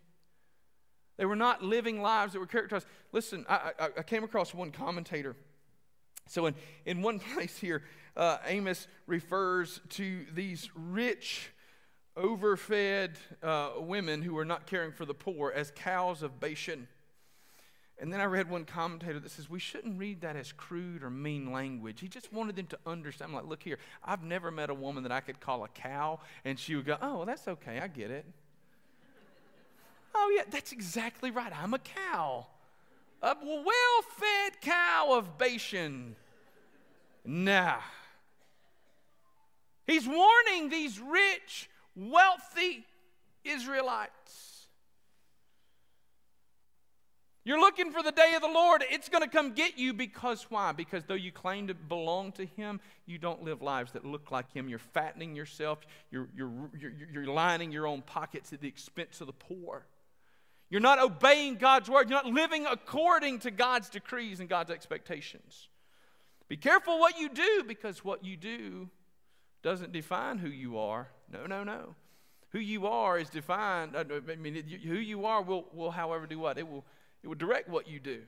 [1.18, 2.88] They were not living lives that were characterized.
[3.12, 5.36] Listen, I, I, I came across one commentator.
[6.28, 7.84] So, in, in one place here,
[8.18, 11.52] uh, Amos refers to these rich
[12.18, 16.88] overfed uh, women who were not caring for the poor as cows of Bashan.
[17.98, 21.10] And then I read one commentator that says we shouldn't read that as crude or
[21.10, 22.02] mean language.
[22.02, 23.30] He just wanted them to understand.
[23.30, 26.20] I'm like, look here, I've never met a woman that I could call a cow,
[26.44, 28.26] and she would go, oh, well, that's okay, I get it.
[30.16, 31.54] oh, yeah, that's exactly right.
[31.58, 32.48] I'm a cow.
[33.22, 36.16] A well fed cow of Bashan.
[37.24, 37.78] Nah.
[39.88, 42.86] He's warning these rich, wealthy
[43.44, 44.56] Israelites.
[47.46, 48.84] You're looking for the day of the Lord.
[48.90, 50.72] It's going to come get you because why?
[50.72, 54.52] Because though you claim to belong to Him, you don't live lives that look like
[54.52, 54.68] Him.
[54.68, 55.80] You're fattening yourself,
[56.10, 59.86] you're, you're, you're, you're lining your own pockets at the expense of the poor.
[60.72, 62.10] You're not obeying God's word.
[62.10, 65.68] You're not living according to God's decrees and God's expectations.
[66.48, 68.90] Be careful what you do because what you do
[69.66, 71.08] doesn't define who you are.
[71.34, 71.96] No, no, no.
[72.50, 73.96] Who you are is defined.
[73.96, 76.60] Uh, I mean, who you are will, will, however, do what?
[76.60, 76.86] It will,
[77.24, 78.22] it will direct what you do.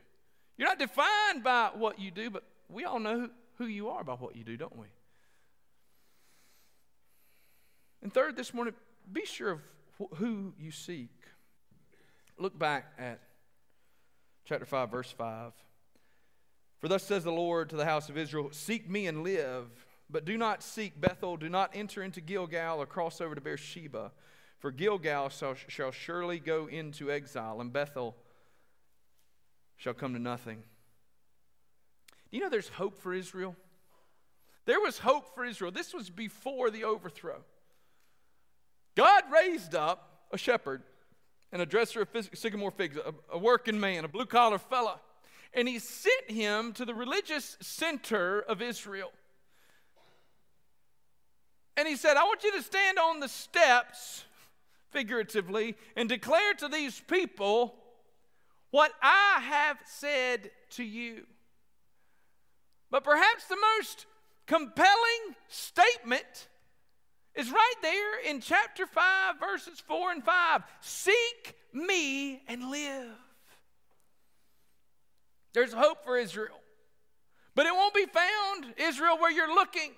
[0.57, 4.13] You're not defined by what you do, but we all know who you are by
[4.13, 4.87] what you do, don't we?
[8.01, 8.73] And third, this morning,
[9.13, 9.61] be sure of
[10.15, 11.11] who you seek.
[12.39, 13.19] Look back at
[14.43, 15.51] chapter 5, verse 5.
[16.79, 20.25] For thus says the Lord to the house of Israel Seek me and live but
[20.25, 24.11] do not seek Bethel, do not enter into Gilgal or cross over to Beersheba,
[24.59, 28.15] for Gilgal shall, shall surely go into exile, and Bethel
[29.75, 30.63] shall come to nothing.
[32.31, 33.55] Do you know there's hope for Israel?
[34.65, 35.71] There was hope for Israel.
[35.71, 37.43] This was before the overthrow.
[38.95, 40.81] God raised up a shepherd
[41.51, 44.99] and a dresser of sycamore figs, a, a working man, a blue collar fella,
[45.53, 49.11] and he sent him to the religious center of Israel.
[51.77, 54.25] And he said, I want you to stand on the steps,
[54.89, 57.75] figuratively, and declare to these people
[58.71, 61.27] what I have said to you.
[62.89, 64.07] But perhaps the most
[64.47, 66.47] compelling statement
[67.35, 70.63] is right there in chapter 5, verses 4 and 5.
[70.81, 73.11] Seek me and live.
[75.53, 76.59] There's hope for Israel.
[77.53, 79.91] But it won't be found, Israel, where you're looking.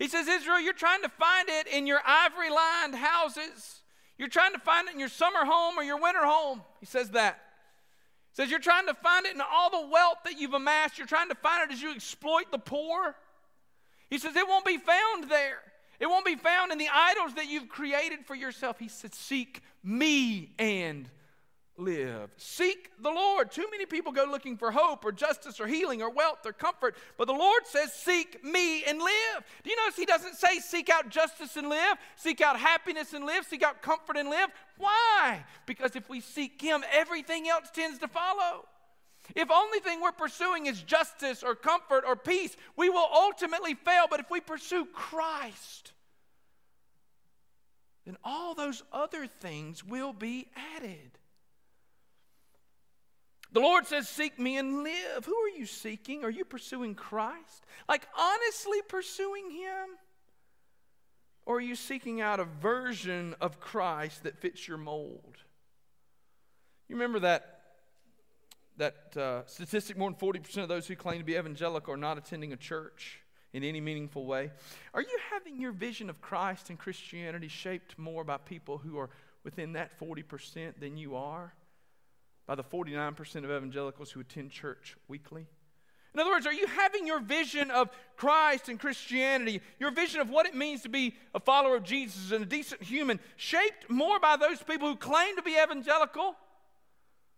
[0.00, 3.80] He says, Israel, you're trying to find it in your ivory lined houses.
[4.16, 6.62] You're trying to find it in your summer home or your winter home.
[6.80, 7.38] He says that.
[8.30, 10.96] He says you're trying to find it in all the wealth that you've amassed.
[10.96, 13.14] You're trying to find it as you exploit the poor.
[14.08, 15.58] He says it won't be found there.
[16.00, 18.78] It won't be found in the idols that you've created for yourself.
[18.78, 21.10] He said, Seek me and
[21.80, 22.30] live.
[22.36, 23.50] Seek the Lord.
[23.50, 26.96] Too many people go looking for hope or justice or healing or wealth or comfort,
[27.16, 29.44] but the Lord says, Seek me and live.
[29.62, 33.24] Do you notice He doesn't say, Seek out justice and live, seek out happiness and
[33.24, 34.48] live, seek out comfort and live?
[34.78, 35.44] Why?
[35.66, 38.66] Because if we seek Him, everything else tends to follow.
[39.36, 44.06] If only thing we're pursuing is justice or comfort or peace, we will ultimately fail.
[44.10, 45.92] But if we pursue Christ,
[48.06, 51.19] then all those other things will be added.
[53.52, 55.24] The Lord says, Seek me and live.
[55.24, 56.24] Who are you seeking?
[56.24, 57.64] Are you pursuing Christ?
[57.88, 59.88] Like honestly pursuing Him?
[61.46, 65.36] Or are you seeking out a version of Christ that fits your mold?
[66.88, 67.56] You remember that
[68.76, 72.16] that uh, statistic more than 40% of those who claim to be evangelical are not
[72.16, 73.20] attending a church
[73.52, 74.50] in any meaningful way.
[74.94, 79.10] Are you having your vision of Christ and Christianity shaped more by people who are
[79.44, 81.52] within that 40% than you are?
[82.50, 85.46] By the 49% of evangelicals who attend church weekly?
[86.12, 90.30] In other words, are you having your vision of Christ and Christianity, your vision of
[90.30, 94.18] what it means to be a follower of Jesus and a decent human, shaped more
[94.18, 96.34] by those people who claim to be evangelical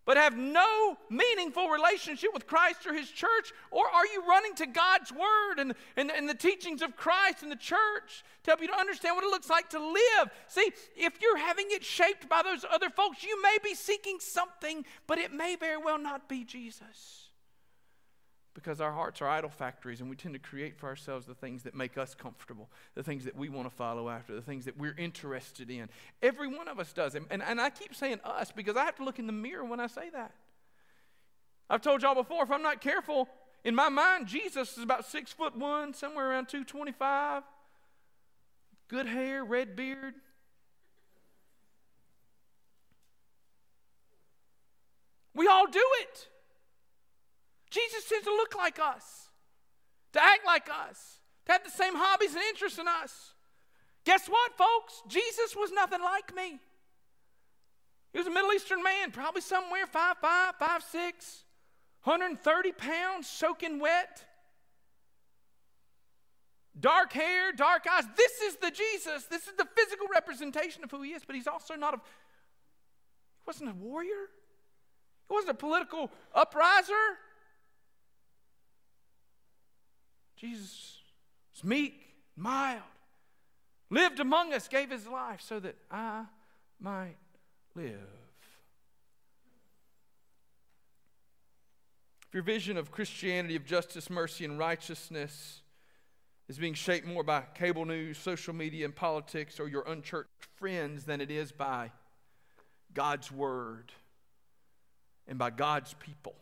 [0.04, 3.52] but have no meaningful relationship with Christ or His church?
[3.70, 7.52] Or are you running to God's Word and, and, and, the teachings of Christ and
[7.52, 10.30] the church to help you to understand what it looks like to live?
[10.48, 14.84] See, if you're having it shaped by those other folks, you may be seeking something,
[15.06, 17.21] but it may very well not be Jesus
[18.54, 21.62] because our hearts are idol factories and we tend to create for ourselves the things
[21.62, 24.76] that make us comfortable, the things that we want to follow after, the things that
[24.76, 25.88] we're interested in.
[26.22, 27.14] Every one of us does.
[27.14, 29.64] And, and, and I keep saying us because I have to look in the mirror
[29.64, 30.32] when I say that.
[31.70, 33.28] I've told y'all before, if I'm not careful,
[33.64, 37.44] in my mind, Jesus is about six foot one, somewhere around 225,
[38.88, 40.14] good hair, red beard.
[45.34, 46.28] We all do it.
[47.72, 49.30] Jesus tends to look like us,
[50.12, 53.32] to act like us, to have the same hobbies and interests in us.
[54.04, 55.02] Guess what, folks?
[55.08, 56.60] Jesus was nothing like me.
[58.12, 60.82] He was a Middle Eastern man, probably somewhere 5'5, 5'6,
[62.04, 64.24] 130 pounds, soaking wet.
[66.78, 68.04] Dark hair, dark eyes.
[68.16, 69.24] This is the Jesus.
[69.24, 73.42] This is the physical representation of who he is, but he's also not a, he
[73.46, 74.28] wasn't a warrior.
[75.28, 77.18] He wasn't a political upriser.
[80.42, 80.98] Jesus
[81.54, 82.02] was meek,
[82.34, 82.82] mild,
[83.90, 86.24] lived among us, gave his life so that I
[86.80, 87.14] might
[87.76, 88.00] live.
[92.26, 95.60] If your vision of Christianity, of justice, mercy, and righteousness
[96.48, 101.04] is being shaped more by cable news, social media, and politics, or your unchurched friends
[101.04, 101.92] than it is by
[102.92, 103.92] God's Word
[105.28, 106.34] and by God's people,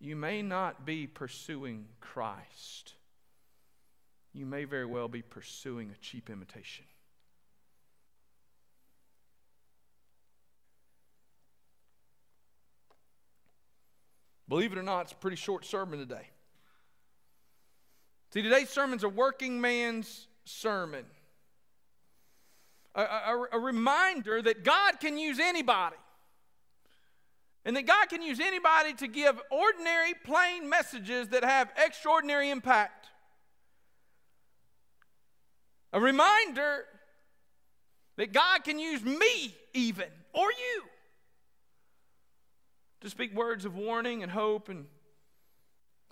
[0.00, 2.94] you may not be pursuing Christ.
[4.32, 6.84] You may very well be pursuing a cheap imitation.
[14.48, 16.28] Believe it or not, it's a pretty short sermon today.
[18.32, 21.04] See, today's sermon's a working man's sermon.
[22.94, 25.96] A, a, a, reminder that God can use anybody.
[27.66, 33.08] And that God can use anybody to give ordinary, plain messages that have extraordinary impact.
[35.92, 36.84] A reminder
[38.18, 40.82] that God can use me, even, or you,
[43.00, 44.86] to speak words of warning and hope and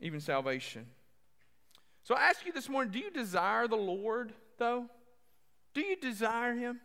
[0.01, 0.87] even salvation.
[2.03, 4.87] So I ask you this morning do you desire the Lord, though?
[5.73, 6.81] Do you desire Him?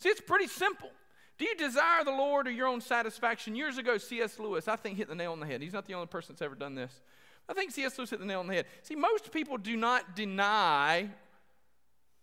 [0.00, 0.90] See, it's pretty simple.
[1.38, 3.56] Do you desire the Lord or your own satisfaction?
[3.56, 4.38] Years ago, C.S.
[4.38, 5.62] Lewis, I think, hit the nail on the head.
[5.62, 7.00] He's not the only person that's ever done this.
[7.48, 7.98] I think C.S.
[7.98, 8.66] Lewis hit the nail on the head.
[8.82, 11.08] See, most people do not deny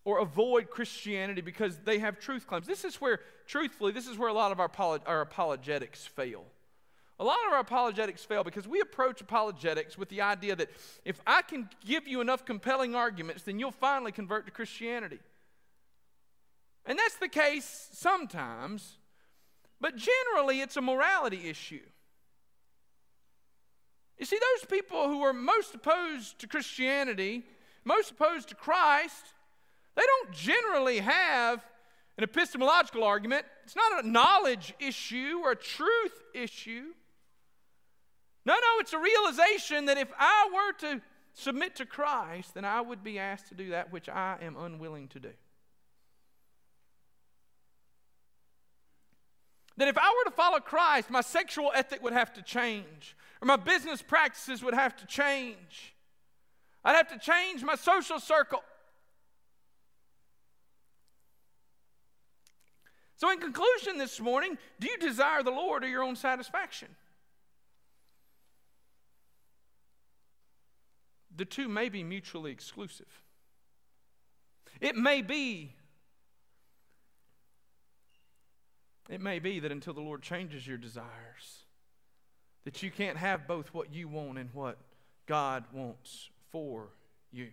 [0.05, 2.65] or avoid Christianity because they have truth claims.
[2.65, 4.71] This is where, truthfully, this is where a lot of our,
[5.05, 6.45] our apologetics fail.
[7.19, 10.69] A lot of our apologetics fail because we approach apologetics with the idea that
[11.03, 15.19] if I can give you enough compelling arguments, then you'll finally convert to Christianity.
[16.85, 18.97] And that's the case sometimes,
[19.81, 21.81] but generally, it's a morality issue.
[24.17, 27.45] You see, those people who are most opposed to Christianity,
[27.85, 29.33] most opposed to Christ,
[29.95, 31.65] they don't generally have
[32.17, 33.45] an epistemological argument.
[33.63, 36.87] It's not a knowledge issue or a truth issue.
[38.45, 41.01] No, no, it's a realization that if I were to
[41.33, 45.07] submit to Christ, then I would be asked to do that which I am unwilling
[45.09, 45.31] to do.
[49.79, 53.45] That if I were to follow Christ, my sexual ethic would have to change, or
[53.45, 55.95] my business practices would have to change.
[56.83, 58.61] I'd have to change my social circle.
[63.15, 66.89] So, in conclusion this morning, do you desire the Lord or your own satisfaction?
[71.33, 73.23] The two may be mutually exclusive.
[74.81, 75.75] It may be
[79.09, 81.65] it may be that until the Lord changes your desires
[82.65, 84.77] that you can't have both what you want and what
[85.25, 86.89] God wants for
[87.31, 87.47] you.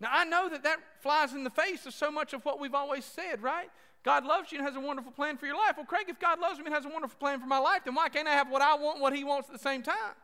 [0.00, 2.74] Now, I know that that flies in the face of so much of what we've
[2.74, 3.68] always said, right?
[4.02, 5.74] God loves you and has a wonderful plan for your life.
[5.76, 7.94] Well, Craig, if God loves me and has a wonderful plan for my life, then
[7.94, 10.14] why can't I have what I want, what He wants at the same time?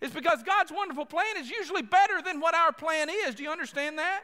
[0.00, 3.34] It's because God's wonderful plan is usually better than what our plan is.
[3.34, 4.22] Do you understand that?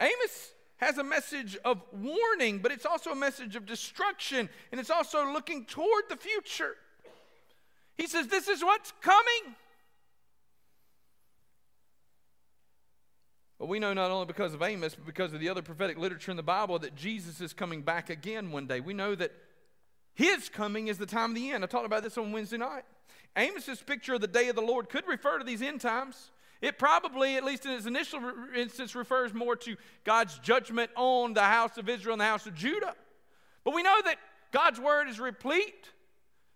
[0.00, 4.90] Amos has a message of warning, but it's also a message of destruction, and it's
[4.90, 6.74] also looking toward the future.
[7.96, 9.56] He says, This is what's coming.
[13.58, 16.30] But we know not only because of Amos, but because of the other prophetic literature
[16.30, 18.80] in the Bible that Jesus is coming back again one day.
[18.80, 19.32] We know that
[20.14, 21.64] his coming is the time of the end.
[21.64, 22.84] I talked about this on Wednesday night.
[23.34, 26.30] Amos's picture of the day of the Lord could refer to these end times.
[26.60, 28.20] It probably, at least in its initial
[28.56, 32.54] instance, refers more to God's judgment on the house of Israel and the house of
[32.54, 32.94] Judah.
[33.64, 34.16] But we know that
[34.52, 35.90] God's word is replete.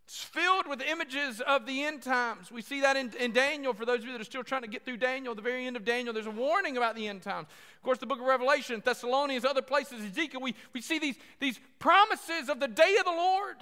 [0.06, 2.50] It's filled with images of the end times.
[2.50, 3.72] We see that in, in, Daniel.
[3.74, 5.76] For those of you that are still trying to get through Daniel, the very end
[5.76, 7.46] of Daniel, there's a warning about the end times.
[7.76, 11.60] Of course, the book of Revelation, Thessalonians, other places, Ezekiel, we, we see these, these
[11.78, 13.56] promises of the day of the Lord.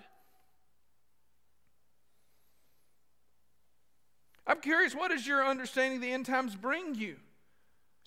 [4.49, 7.17] I'm curious, what does your understanding of the end times bring you?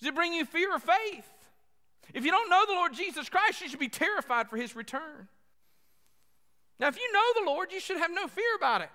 [0.00, 1.28] Does it bring you fear or faith?
[2.12, 5.28] If you don't know the Lord Jesus Christ, you should be terrified for his return.
[6.80, 8.90] Now, if you know the Lord, you should have no fear about it.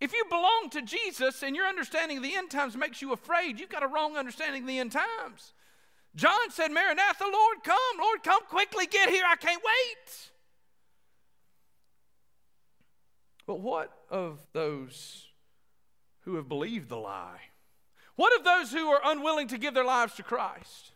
[0.00, 3.60] If you belong to Jesus and your understanding of the end times makes you afraid,
[3.60, 5.52] you've got a wrong understanding of the end times.
[6.16, 7.76] John said, Maranatha, Lord, come.
[8.00, 8.86] Lord, come quickly.
[8.86, 9.24] Get here.
[9.28, 10.30] I can't wait.
[13.50, 15.26] But what of those
[16.20, 17.40] who have believed the lie?
[18.14, 20.92] What of those who are unwilling to give their lives to Christ?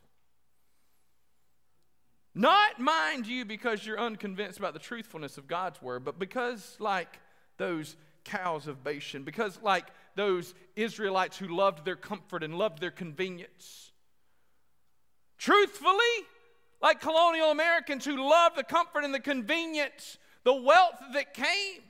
[2.33, 7.19] Not, mind you, because you're unconvinced about the truthfulness of God's word, but because, like
[7.57, 12.93] those cows of Bashan, because, like those Israelites who loved their comfort and loved their
[12.93, 13.91] convenience.
[15.39, 16.23] Truthfully,
[16.81, 21.83] like colonial Americans who loved the comfort and the convenience, the wealth that came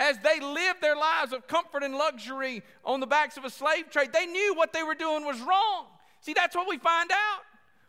[0.00, 3.90] as they lived their lives of comfort and luxury on the backs of a slave
[3.90, 5.86] trade, they knew what they were doing was wrong.
[6.22, 7.42] See, that's what we find out.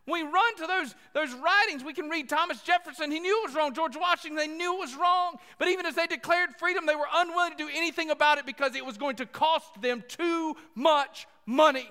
[0.07, 3.11] We run to those, those writings, we can read Thomas Jefferson.
[3.11, 3.73] He knew it was wrong.
[3.73, 5.35] George Washington, they knew it was wrong.
[5.57, 8.75] But even as they declared freedom, they were unwilling to do anything about it because
[8.75, 11.89] it was going to cost them too much money.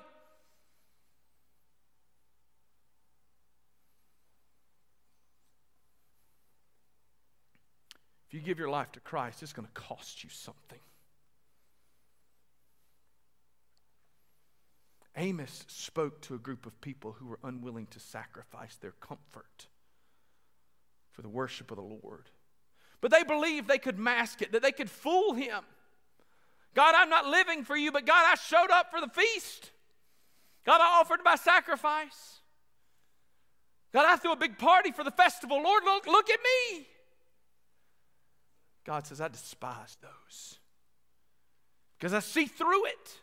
[8.31, 10.79] If you give your life to Christ, it's going to cost you something.
[15.17, 19.67] Amos spoke to a group of people who were unwilling to sacrifice their comfort
[21.11, 22.31] for the worship of the Lord.
[23.01, 25.65] But they believed they could mask it, that they could fool him.
[26.73, 29.73] God, I'm not living for you, but God, I showed up for the feast.
[30.65, 32.39] God, I offered my sacrifice.
[33.93, 35.61] God, I threw a big party for the festival.
[35.61, 36.87] Lord, look, look at me.
[38.85, 40.59] God says, I despise those
[41.99, 43.19] because I see through it.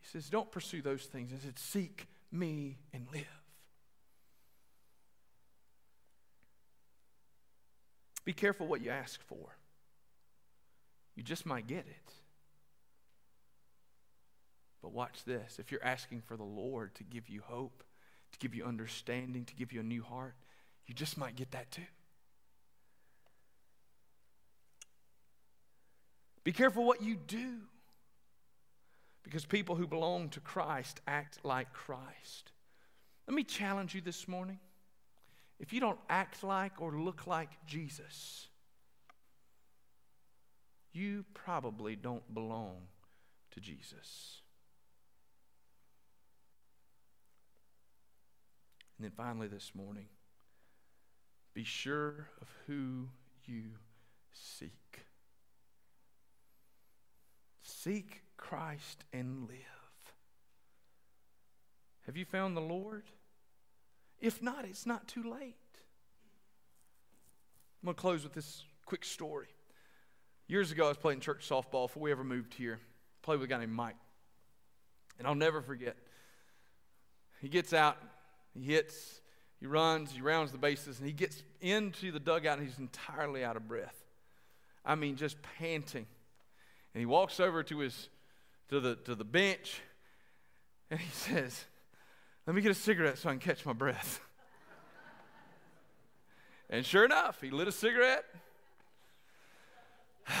[0.00, 1.30] He says, Don't pursue those things.
[1.30, 3.24] He said, Seek me and live.
[8.24, 9.56] Be careful what you ask for.
[11.14, 12.12] You just might get it.
[14.82, 15.58] But watch this.
[15.58, 17.84] If you're asking for the Lord to give you hope,
[18.32, 20.34] to give you understanding, to give you a new heart,
[20.86, 21.82] you just might get that too.
[26.46, 27.54] Be careful what you do.
[29.24, 32.52] Because people who belong to Christ act like Christ.
[33.26, 34.60] Let me challenge you this morning.
[35.58, 38.46] If you don't act like or look like Jesus,
[40.92, 42.76] you probably don't belong
[43.50, 44.42] to Jesus.
[48.96, 50.06] And then finally, this morning,
[51.54, 53.08] be sure of who
[53.46, 53.64] you
[54.32, 55.05] seek.
[57.86, 59.58] Seek Christ and live.
[62.06, 63.04] Have you found the Lord?
[64.20, 65.54] If not, it's not too late.
[67.80, 69.46] I'm going to close with this quick story.
[70.48, 72.80] Years ago, I was playing church softball before we ever moved here.
[73.22, 73.94] Played with a guy named Mike.
[75.20, 75.96] And I'll never forget.
[77.40, 77.98] He gets out,
[78.52, 79.20] he hits,
[79.60, 83.44] he runs, he rounds the bases, and he gets into the dugout and he's entirely
[83.44, 83.94] out of breath.
[84.84, 86.06] I mean, just panting.
[86.96, 88.08] And he walks over to his
[88.70, 89.82] to the to the bench
[90.90, 91.66] and he says,
[92.46, 94.18] Let me get a cigarette so I can catch my breath.
[96.70, 98.24] and sure enough, he lit a cigarette.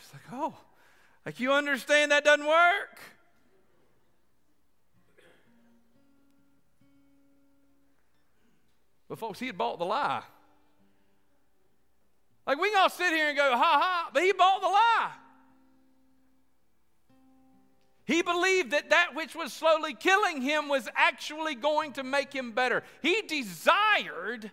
[0.00, 0.54] it's like, oh,
[1.24, 2.98] like you understand that doesn't work.
[9.08, 10.24] But folks, he had bought the lie.
[12.50, 15.12] Like we can all sit here and go, ha ha, but he bought the lie.
[18.04, 22.50] He believed that that which was slowly killing him was actually going to make him
[22.50, 22.82] better.
[23.02, 24.50] He desired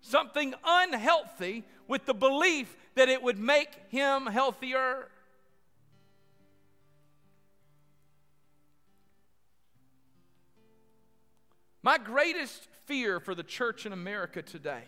[0.00, 5.08] something unhealthy with the belief that it would make him healthier.
[11.82, 14.84] My greatest fear for the church in America today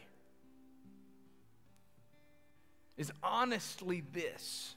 [3.01, 4.75] is honestly this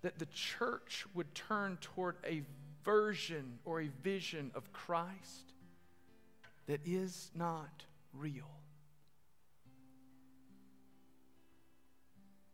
[0.00, 2.40] that the church would turn toward a
[2.82, 5.52] version or a vision of Christ
[6.66, 8.48] that is not real.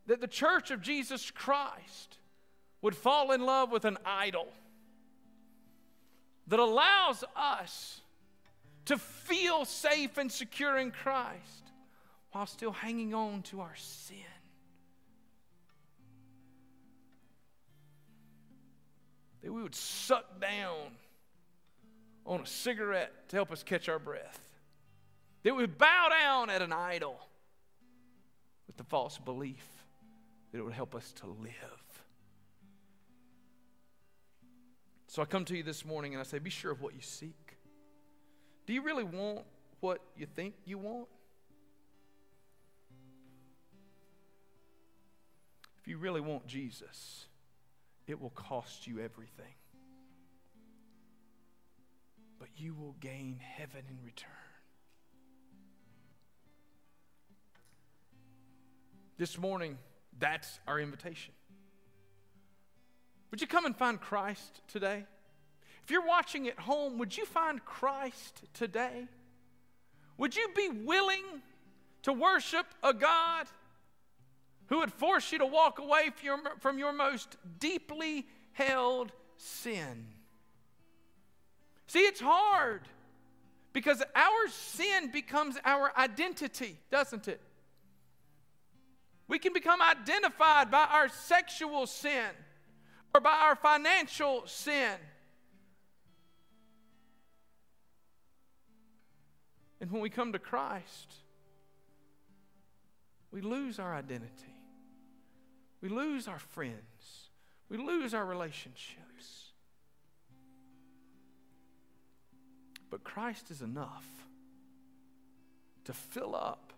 [0.07, 2.17] That the church of Jesus Christ
[2.81, 4.49] would fall in love with an idol
[6.47, 8.01] that allows us
[8.83, 11.64] to feel safe and secure in Christ
[12.35, 14.17] while still hanging on to our sin.
[19.41, 20.97] That we would suck down
[22.25, 24.49] on a cigarette to help us catch our breath.
[25.43, 27.17] That we would bow down at an idol
[28.67, 29.65] with the false belief
[30.51, 31.53] that it would help us to live.
[35.07, 37.01] So I come to you this morning and I say, be sure of what you
[37.01, 37.55] seek.
[38.65, 39.45] Do you really want
[39.79, 41.07] what you think you want?
[45.85, 47.27] If you really want Jesus,
[48.07, 49.53] it will cost you everything.
[52.39, 54.31] But you will gain heaven in return.
[59.19, 59.77] This morning,
[60.17, 61.35] that's our invitation.
[63.29, 65.05] Would you come and find Christ today?
[65.83, 69.07] If you're watching at home, would you find Christ today?
[70.17, 71.43] Would you be willing
[72.01, 73.45] to worship a God
[74.67, 80.07] who would force you to walk away from your, from your most deeply held sin?
[81.87, 82.81] See, it's hard
[83.73, 87.41] because our sin becomes our identity, doesn't it?
[89.27, 92.29] We can become identified by our sexual sin
[93.13, 94.93] or by our financial sin.
[99.81, 101.13] And when we come to Christ,
[103.31, 104.54] we lose our identity.
[105.81, 107.29] We lose our friends.
[107.69, 109.51] We lose our relationships.
[112.89, 114.05] But Christ is enough
[115.85, 116.73] to fill up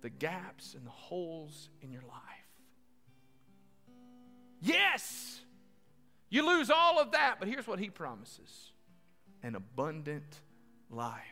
[0.00, 2.20] the gaps and the holes in your life.
[4.60, 5.40] Yes!
[6.30, 8.72] You lose all of that, but here's what he promises
[9.42, 10.40] an abundant
[10.90, 11.22] life.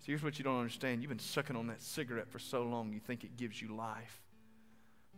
[0.00, 1.02] So here's what you don't understand.
[1.02, 4.21] You've been sucking on that cigarette for so long, you think it gives you life.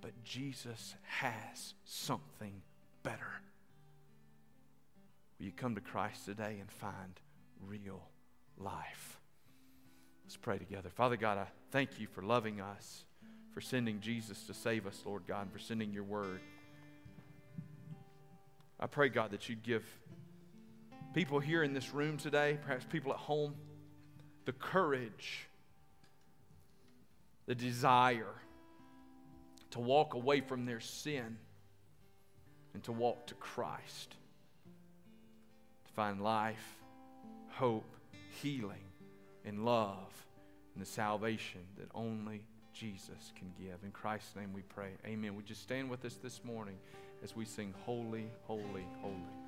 [0.04, 2.60] But Jesus has something
[3.02, 3.40] better.
[5.38, 7.18] Will you come to Christ today and find
[7.66, 8.02] real
[8.58, 9.18] life?
[10.22, 10.90] Let's pray together.
[10.90, 13.06] Father God, I thank you for loving us,
[13.54, 16.40] for sending Jesus to save us, Lord God, and for sending your word.
[18.78, 19.84] I pray, God, that you'd give
[21.14, 23.54] people here in this room today, perhaps people at home,
[24.44, 25.48] the courage,
[27.46, 28.34] the desire
[29.74, 31.36] to walk away from their sin
[32.74, 34.14] and to walk to Christ,
[35.86, 36.76] to find life,
[37.48, 37.96] hope,
[38.40, 38.84] healing,
[39.44, 40.26] and love
[40.74, 43.82] and the salvation that only Jesus can give.
[43.82, 44.90] In Christ's name we pray.
[45.04, 45.34] Amen.
[45.34, 46.76] Would you stand with us this morning
[47.24, 49.43] as we sing, Holy, Holy, Holy?